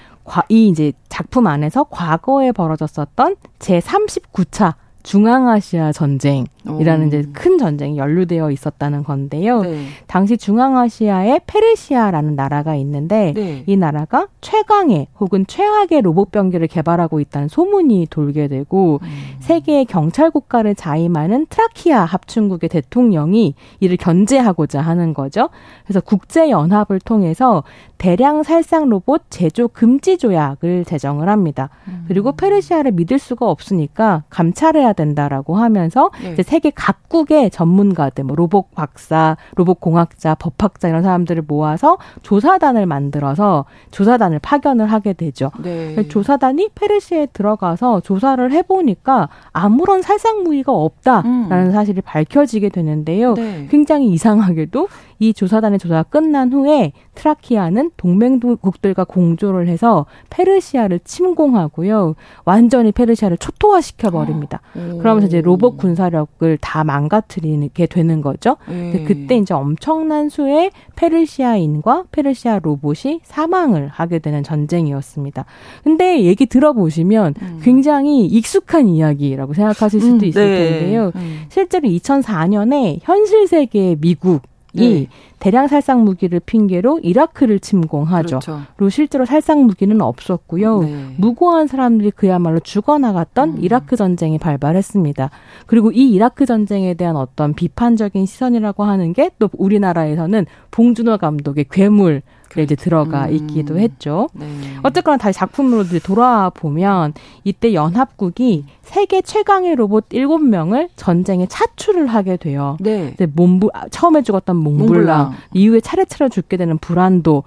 [0.48, 7.06] 이 이제 작품 안에서 과거에 벌어졌었던 제 39차 중앙아시아 전쟁이라는 오.
[7.08, 9.62] 이제 큰 전쟁이 연루되어 있었다는 건데요.
[9.62, 9.86] 네.
[10.06, 13.64] 당시 중앙아시아에 페르시아라는 나라가 있는데 네.
[13.66, 19.08] 이 나라가 최강의 혹은 최악의 로봇 병기를 개발하고 있다는 소문이 돌게 되고 음.
[19.40, 25.48] 세계의 경찰 국가를 자임하는 트라키아 합중국의 대통령이 이를 견제하고자 하는 거죠.
[25.84, 27.64] 그래서 국제 연합을 통해서
[27.98, 31.70] 대량 살상 로봇 제조 금지 조약을 제정을 합니다.
[31.88, 32.04] 음.
[32.08, 36.32] 그리고 페르시아를 믿을 수가 없으니까 감찰해야 된다라고 하면서 네.
[36.32, 43.64] 이제 세계 각국의 전문가들, 뭐 로봇 박사, 로봇 공학자, 법학자 이런 사람들을 모아서 조사단을 만들어서
[43.90, 45.50] 조사단을 파견을 하게 되죠.
[45.62, 46.08] 네.
[46.08, 51.72] 조사단이 페르시아에 들어가서 조사를 해보니까 아무런 살상 무기가 없다라는 음.
[51.72, 53.34] 사실이 밝혀지게 되는데요.
[53.34, 53.66] 네.
[53.70, 54.88] 굉장히 이상하게도
[55.22, 62.16] 이 조사단의 조사가 끝난 후에 트라키아는 동맹국들과 공조를 해서 페르시아를 침공하고요.
[62.44, 64.60] 완전히 페르시아를 초토화시켜 버립니다.
[64.82, 68.56] 아, 그러면서 이제 로봇 군사력을 다 망가뜨리게 되는 거죠.
[68.68, 69.04] 음.
[69.06, 75.44] 그때 이제 엄청난 수의 페르시아인과 페르시아 로봇이 사망을 하게 되는 전쟁이었습니다.
[75.82, 77.60] 근데 얘기 들어보시면 음.
[77.62, 80.56] 굉장히 익숙한 이야기라고 생각하실 수도 음, 있을 네.
[80.56, 81.12] 텐데요.
[81.16, 81.42] 음.
[81.48, 84.42] 실제로 2004년에 현실 세계의 미국
[84.72, 85.06] 네.
[85.38, 88.38] 대량 살상 무기를 핑계로 이라크를 침공하죠.
[88.38, 88.60] 그렇죠.
[88.76, 90.82] 그리고 실제로 살상 무기는 없었고요.
[90.82, 91.14] 네.
[91.18, 93.58] 무고한 사람들이 그야말로 죽어나갔던 음.
[93.60, 95.30] 이라크 전쟁이 발발했습니다.
[95.66, 102.22] 그리고 이 이라크 전쟁에 대한 어떤 비판적인 시선이라고 하는 게 또 우리나라에서는 봉준호 감독의 괴물
[102.52, 103.32] 그래 이제 들어가 음.
[103.32, 104.28] 있기도 했죠.
[104.34, 104.46] 네.
[104.82, 112.76] 어쨌거나 다시 작품으로 돌아와 보면 이때 연합국이 세계 최강의 로봇 7명을 전쟁에 차출을 하게 돼요.
[112.78, 113.14] 네.
[113.34, 115.32] 몽부 처음에 죽었던 몽블랑, 몽블랑.
[115.54, 117.44] 이후에 차례차례 죽게 되는 불안도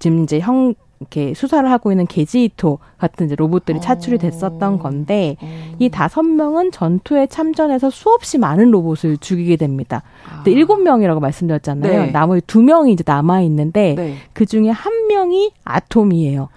[0.00, 4.18] 지금 이제 형 이렇게 수사를 하고 있는 게지이토 같은 이제 로봇들이 차출이 어.
[4.18, 5.74] 됐었던 건데 어.
[5.78, 10.02] 이 다섯 명은 전투에 참전해서 수없이 많은 로봇을 죽이게 됩니다.
[10.36, 10.54] 근데 아.
[10.54, 12.06] 일곱 명이라고 말씀드렸잖아요.
[12.06, 12.10] 네.
[12.10, 14.16] 나머지 두 명이 이제 남아 있는데 네.
[14.32, 16.48] 그 중에 한 명이 아톰이에요.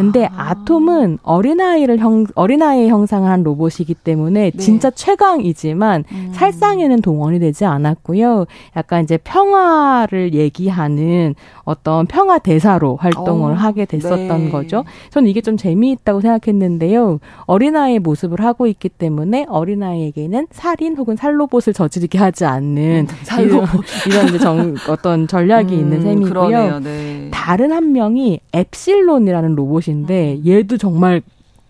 [0.00, 0.54] 근데 아.
[0.64, 4.58] 톰은 어린아이를 형 어린아이의 형상을 한 로봇이기 때문에 네.
[4.58, 6.30] 진짜 최강이지만 음.
[6.32, 8.46] 살상에는 동원이 되지 않았고요.
[8.76, 11.34] 약간 이제 평화를 얘기하는
[11.64, 14.50] 어떤 평화 대사로 활동을 오, 어, 하게 됐었던 네.
[14.50, 14.84] 거죠.
[15.10, 17.20] 저는 이게 좀 재미있다고 생각했는데요.
[17.44, 23.68] 어린아이의 모습을 하고 있기 때문에 어린아이에게는 살인 혹은 살로봇을 저지르게 하지 않는 음, 살로봇.
[24.06, 26.80] 이런, 이런 정, 어떤 전략이 음, 있는 셈이고요.
[26.80, 27.28] 네.
[27.32, 30.46] 다른 한 명이 엡실론이라는 로봇 인데 음.
[30.46, 31.22] 얘도 정말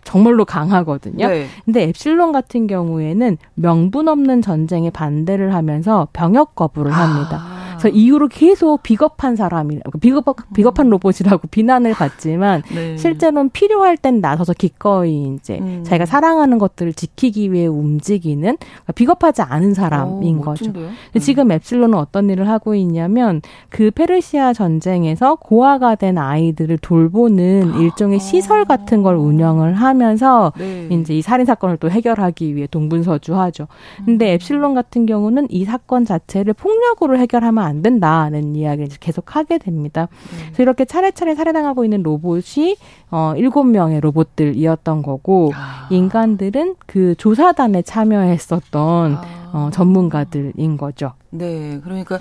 [0.03, 1.27] 정말로 강하거든요.
[1.27, 1.47] 네.
[1.65, 7.37] 근데 엡실론 같은 경우에는 명분 없는 전쟁에 반대를 하면서 병역 거부를 합니다.
[7.39, 7.60] 아.
[7.81, 10.23] 그래서 이후로 계속 비겁한 사람이 비겁
[10.53, 12.95] 비겁한 로봇이라고 비난을 받지만 네.
[12.95, 15.83] 실제로는 필요할 땐 나서서 기꺼이 이제 음.
[15.83, 20.71] 자기가 사랑하는 것들을 지키기 위해 움직이는 그러니까 비겁하지 않은 사람인 오, 거죠.
[20.75, 20.91] 음.
[21.19, 28.65] 지금 앱실론은 어떤 일을 하고 있냐면 그 페르시아 전쟁에서 고아가 된 아이들을 돌보는 일종의 시설
[28.65, 30.87] 같은 걸 운영을 하면서 네.
[30.91, 33.67] 이제 이 살인 사건을 또 해결하기 위해 동분서주하죠.
[34.05, 34.35] 근데 음.
[34.35, 40.07] 앱실론 같은 경우는 이 사건 자체를 폭력으로 해결하면 안 된다는 이야기를 계속 하게 됩니다.
[40.11, 40.37] 음.
[40.47, 42.75] 그래서 이렇게 차례차례 살해당하고 있는 로봇이
[43.09, 45.87] 어 일곱 명의 로봇들이었던 거고 아.
[45.89, 49.49] 인간들은 그 조사단에 참여했었던 아.
[49.53, 51.13] 어 전문가들인 거죠.
[51.29, 51.79] 네.
[51.83, 52.19] 그러니까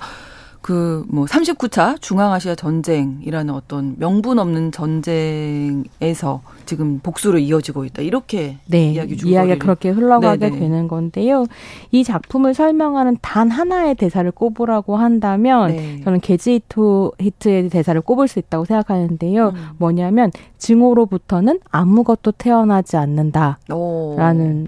[0.62, 8.02] 그 뭐 39차 중앙아시아 전쟁이라는 어떤 명분 없는 전쟁에서 지금 복수로 이어지고 있다.
[8.02, 10.58] 이렇게 네, 이야기 이야기가 그렇게 흘러가게 네네.
[10.58, 11.46] 되는 건데요.
[11.90, 16.00] 이 작품을 설명하는 단 하나의 대사를 꼽으라고 한다면 네.
[16.04, 19.48] 저는 게지 히트 히트의 대사를 꼽을 수 있다고 생각하는데요.
[19.48, 19.68] 음.
[19.78, 20.30] 뭐냐면
[20.60, 24.16] 증오로부터는 아무것도 태어나지 않는다라는 오.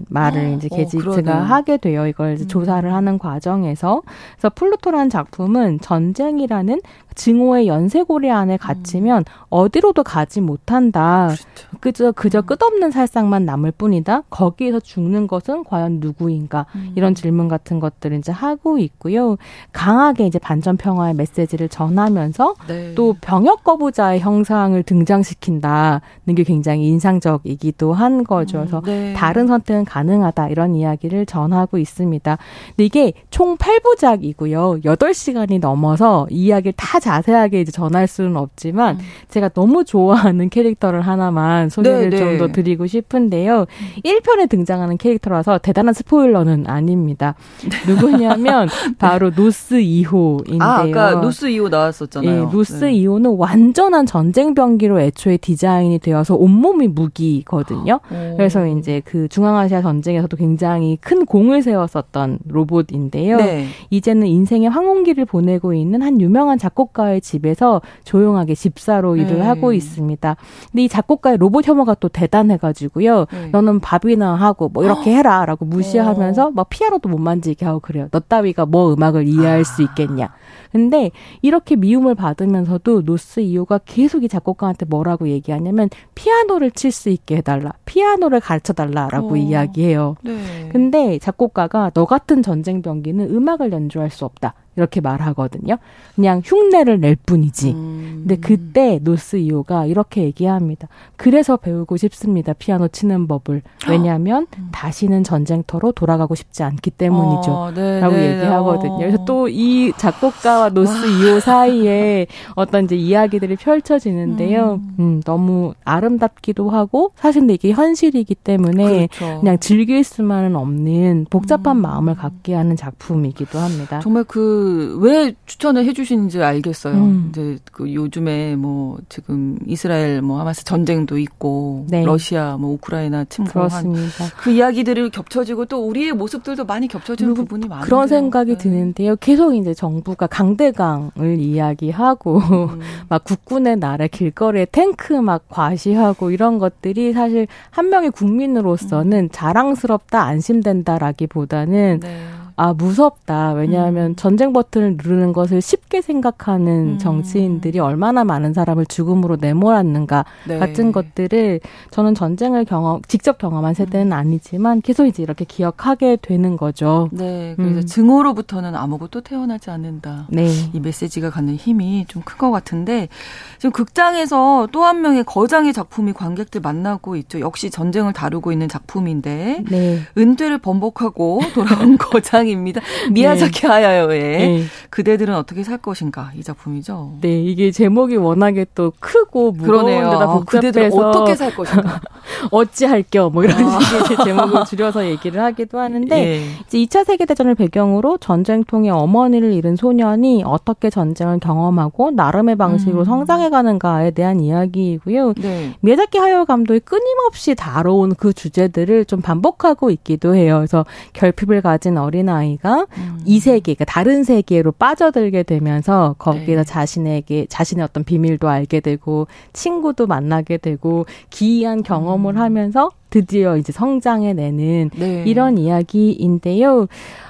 [0.09, 2.05] 말을 이제 게지히트가 하게 돼요.
[2.07, 2.47] 이걸 음.
[2.47, 4.01] 조사를 하는 과정에서
[4.33, 6.81] 그래서 플루토라는 작품은 전쟁이라는
[7.15, 9.23] 증오의 연쇄고리 안에 갇히면 음.
[9.49, 11.27] 어디로도 가지 못한다.
[11.27, 11.77] 그렇죠.
[11.79, 12.45] 그저 그저 음.
[12.45, 14.23] 끝없는 살상만 남을 뿐이다.
[14.29, 16.65] 거기에서 죽는 것은 과연 누구인가?
[16.75, 16.93] 음.
[16.95, 19.37] 이런 질문 같은 것들을 이제 하고 있고요.
[19.71, 22.95] 강하게 이제 반전 평화의 메시지를 전하면서 네.
[22.95, 26.01] 또 병역 거부자의 형상을 등장시킨다는
[26.35, 28.59] 게 굉장히 인상적이기도 한 거죠.
[28.59, 28.83] 그래서 음.
[28.85, 29.13] 네.
[29.13, 32.37] 다른 선택은 가능하다 이런 이야기를 전하고 있습니다.
[32.69, 34.83] 근데 이게 총 8부작이고요.
[34.83, 39.01] 8시간이 넘어서 이야기를 다 자세하게 이제 전할 수는 없지만 음.
[39.29, 42.51] 제가 너무 좋아하는 캐릭터를 하나만 소개를 네, 좀더 네.
[42.53, 43.65] 드리고 싶은데요.
[44.05, 47.35] 1편에 등장하는 캐릭터라서 대단한 스포일러는 아닙니다.
[47.87, 50.61] 누구냐면 바로 노스 2호인데요.
[50.61, 52.31] 아, 아까 노스 2호 나왔었잖아요.
[52.31, 52.93] 예, 노스 네.
[52.93, 57.99] 2호는 완전한 전쟁 병기로 애초에 디자인이 되어서 온몸이 무기거든요.
[58.09, 58.37] 오.
[58.37, 63.37] 그래서 이제 그 중앙아시아 전쟁에서도 굉장히 큰 공을 세웠었던 로봇인데요.
[63.37, 63.65] 네.
[63.89, 69.41] 이제는 인생의 황혼기를 보내고 있는 한 유명한 작곡 작곡가의 집에서 조용하게 집사로 일을 네.
[69.41, 70.37] 하고 있습니다.
[70.71, 73.25] 근데 이 작곡가의 로봇 혐오가 또 대단해가지고요.
[73.31, 73.47] 네.
[73.47, 76.51] 너는 밥이나 하고 뭐 이렇게 해라라고 무시하면서 어.
[76.51, 78.07] 막 피아노도 못 만지게 하고 그래요.
[78.11, 79.63] 너 따위가 뭐 음악을 이해할 아.
[79.63, 80.29] 수 있겠냐.
[80.71, 87.37] 근데 이렇게 미움을 받으면서도 노스 이오가 계속 이 작곡가한테 뭐라고 얘기하냐면 피아노를 칠 수 있게
[87.37, 87.73] 해달라.
[87.85, 89.35] 피아노를 가르쳐 달라라고 어.
[89.35, 90.15] 이야기해요.
[90.21, 90.69] 네.
[90.71, 94.53] 근데 작곡가가 너 같은 전쟁병기는 음악을 연주할 수 없다.
[94.75, 95.77] 이렇게 말하거든요.
[96.15, 97.71] 그냥 흉내를 낼 뿐이지.
[97.71, 98.23] 음.
[98.27, 100.87] 근데 그때 노스 이오가 이렇게 얘기합니다.
[101.17, 102.53] 그래서 배우고 싶습니다.
[102.53, 103.61] 피아노 치는 법을.
[103.89, 104.69] 왜냐하면 음.
[104.71, 107.51] 다시는 전쟁터로 돌아가고 싶지 않기 때문이죠.
[107.51, 108.97] 어, 네, 라고 네, 얘기하거든요.
[108.97, 109.25] 그래서 어.
[109.25, 114.79] 또이 작곡가와 노스 이오 사이에 어떤 이제 이야기들이 펼쳐지는데요.
[114.81, 114.95] 음.
[114.99, 115.21] 음.
[115.25, 119.39] 너무 아름답기도 하고 사실 근데 이게 현실이기 때문에 그렇죠.
[119.41, 121.81] 그냥 즐길 수만은 없는 복잡한 음.
[121.81, 123.99] 마음을 갖게 하는 작품이기도 합니다.
[123.99, 126.95] 정말 그그 왜 추천을 해주시는지 알겠어요.
[126.95, 127.27] 음.
[127.29, 132.05] 이제 그 요즘에 뭐 지금 이스라엘 뭐 하마스 전쟁도 있고 네.
[132.05, 133.93] 러시아 뭐 우크라이나 침공한
[134.37, 137.85] 그 이야기들이 겹쳐지고 또 우리의 모습들도 많이 겹쳐지는 부분이 많아요.
[137.85, 138.57] 그런 생각이 네.
[138.57, 139.15] 드는데요.
[139.17, 142.79] 계속 이제 정부가 강대강을 이야기하고 음.
[143.09, 149.29] 막 국군의 날에 길거리에 탱크 막 과시하고 이런 것들이 사실 한 명의 국민으로서는 음.
[149.31, 152.17] 자랑스럽다 안심된다라기보다는 네.
[152.55, 153.53] 아 무섭다.
[153.53, 154.15] 왜냐하면 음.
[154.15, 156.97] 전쟁 버튼을 누르는 것을 쉽게 생각하는 음.
[156.99, 160.59] 정치인들이 얼마나 많은 사람을 죽음으로 내몰았는가 네.
[160.59, 161.59] 같은 것들을
[161.91, 164.13] 저는 전쟁을 경험 직접 경험한 세대는 음.
[164.13, 167.09] 아니지만 계속 이제 이렇게 기억하게 되는 거죠.
[167.11, 167.85] 네, 그래서 음.
[167.85, 170.27] 증오로부터는 아무것도 태어나지 않는다.
[170.29, 170.47] 네.
[170.73, 173.09] 이 메시지가 갖는 힘이 좀 큰 것 같은데
[173.57, 177.39] 지금 극장에서 또 한 명의 거장의 작품이 관객들 만나고 있죠.
[177.39, 179.99] 역시 전쟁을 다루고 있는 작품인데 네.
[180.17, 182.42] 은퇴를 번복하고 돌아온 거장.
[182.43, 182.81] 이상입니다.
[183.11, 183.67] 미야자키 네.
[183.67, 184.63] 하야요의 네.
[184.89, 187.17] 그대들은 어떻게 살 것인가 이 작품이죠.
[187.21, 191.99] 네, 이게 제목이 워낙에 또 크고 무거운데다 복잡해서 그대들 어떻게 살 것인가.
[192.51, 193.79] 어찌할 겸 뭐 이런 아.
[193.79, 196.41] 식의 제목을 줄여서 얘기를 하기도 하는데 예.
[196.67, 203.05] 이제 2차 세계 대전을 배경으로 전쟁통에 어머니를 잃은 소년이 어떻게 전쟁을 경험하고 나름의 방식으로 음.
[203.05, 205.33] 성장해가는가에 대한 이야기이고요.
[205.41, 205.73] 네.
[205.79, 210.57] 미야자키 하요 감독이 끊임없이 다뤄온 그 주제들을 좀 반복하고 있기도 해요.
[210.57, 213.19] 그래서 결핍을 가진 어린 아이 가 음.
[213.25, 216.63] 이 세계, 그러니까 다른 세계로 빠져들게 되면서 거기서 네.
[216.63, 222.41] 자신에게 자신의 어떤 비밀도 알게 되고 친구도 만나게 되고 기이한 경험을 음.
[222.41, 225.23] 하면서 드디어 이제 성장해내는 네.
[225.25, 226.87] 이런 이야기인데요.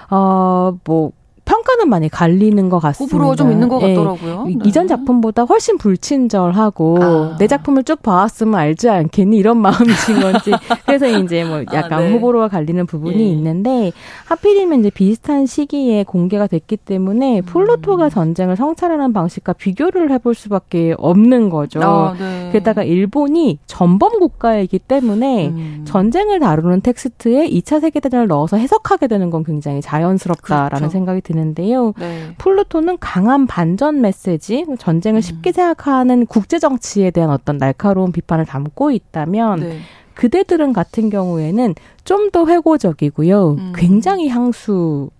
[0.09, 1.11] 어, 뭐,
[1.45, 3.15] 평가는 많이 갈리는 것 같습니다.
[3.15, 3.93] 호불호 좀 있는 것 예.
[3.93, 4.45] 같더라고요.
[4.47, 4.55] 네.
[4.65, 7.35] 이전 작품보다 훨씬 불친절하고 아.
[7.37, 10.51] 내 작품을 쭉 봐왔으면 알지 않겠니 이런 마음이신 건지
[10.85, 12.13] 그래서 이제 뭐 아, 약간 아, 네.
[12.13, 13.25] 호불호가 갈리는 부분이 예.
[13.27, 13.91] 있는데
[14.25, 17.45] 하필이면 이제 비슷한 시기에 공개가 됐기 때문에 음.
[17.45, 21.81] 플루토가 전쟁을 성찰하는 방식과 비교를 해볼 수밖에 없는 거죠.
[21.81, 22.51] 아, 네.
[22.53, 25.81] 게다가 일본이 전범 국가이기 때문에 음.
[25.85, 30.89] 전쟁을 다루는 텍스트에 2차 세계대전을 넣어서 해석하게 되는 건 굉장히 자연스럽다라는 그렇죠.
[30.89, 31.32] 생각이 듭니다.
[31.33, 31.93] 드는데요.
[31.99, 32.33] 네.
[32.37, 35.21] 플루토는 강한 반전 메시지, 전쟁을 음.
[35.21, 39.79] 쉽게 생각하는 국제 정치에 대한 어떤 날카로운 비판을 담고 있다면 네.
[40.13, 41.73] 그대들은 같은 경우에는
[42.03, 43.51] 좀 더 회고적이고요.
[43.51, 43.73] 음.
[43.75, 45.11] 굉장히 향수적입니다.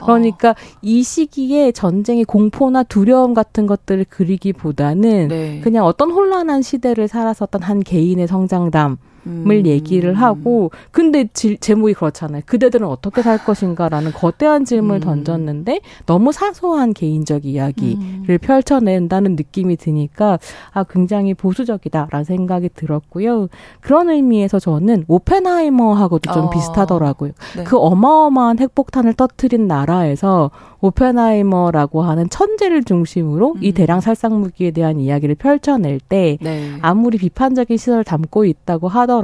[0.00, 0.04] 아.
[0.04, 0.54] 그러니까 아.
[0.80, 5.60] 이 시기에 전쟁의 공포나 두려움 같은 것들을 그리기보다는 네.
[5.62, 8.96] 그냥 어떤 혼란한 시대를 살았었던 한 개인의 성장담 을
[9.26, 9.66] 음.
[9.66, 12.42] 얘기를 하고 근데 지, 제목이 그렇잖아요.
[12.46, 15.00] 그대들은 어떻게 살 것인가라는 거대한 질문을 음.
[15.00, 18.38] 던졌는데 너무 사소한 개인적 이야기를 음.
[18.40, 20.38] 펼쳐낸다는 느낌이 드니까
[20.72, 23.48] 아 굉장히 보수적이다라는 생각이 들었고요.
[23.80, 26.50] 그런 의미에서 저는 오펜하이머하고도 좀 어.
[26.50, 27.32] 비슷하더라고요.
[27.56, 27.64] 네.
[27.64, 30.50] 그 어마어마한 핵폭탄을 터트린 나라에서
[30.80, 33.62] 오펜하이머라고 하는 천재를 중심으로 음.
[33.62, 36.72] 이 대량 살상 무기에 대한 이야기를 펼쳐낼 때 네.
[36.82, 39.15] 아무리 비판적인 시선을 담고 있다고 하더라도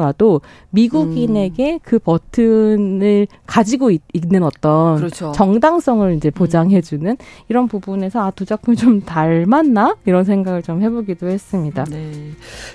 [0.70, 1.78] 미국인에게 음.
[1.82, 5.32] 그 버튼을 가지고 있, 는 어떤 그렇죠.
[5.32, 7.16] 정당성을 이제 보장해주는 음.
[7.48, 11.84] 이런 부분에서 아 두 작품이 좀 닮았나 이런 생각을 좀 해보기도 했습니다.
[11.84, 12.30] 네.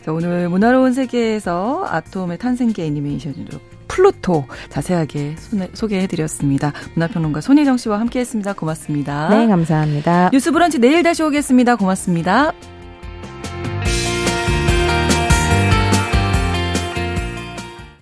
[0.06, 5.36] 자, 오늘 문화로운 세계에서 아톰의 탄생기 애니메이션으로 플루토 자세하게
[5.74, 6.74] 소개해드렸습니다.
[6.94, 8.54] 문화평론가 손희정 씨와 함께했습니다.
[8.54, 9.30] 고맙습니다.
[9.30, 10.30] 네, 감사합니다.
[10.32, 11.76] 뉴스 브런치 내일 다시 오겠습니다.
[11.76, 12.54] 고맙습니다.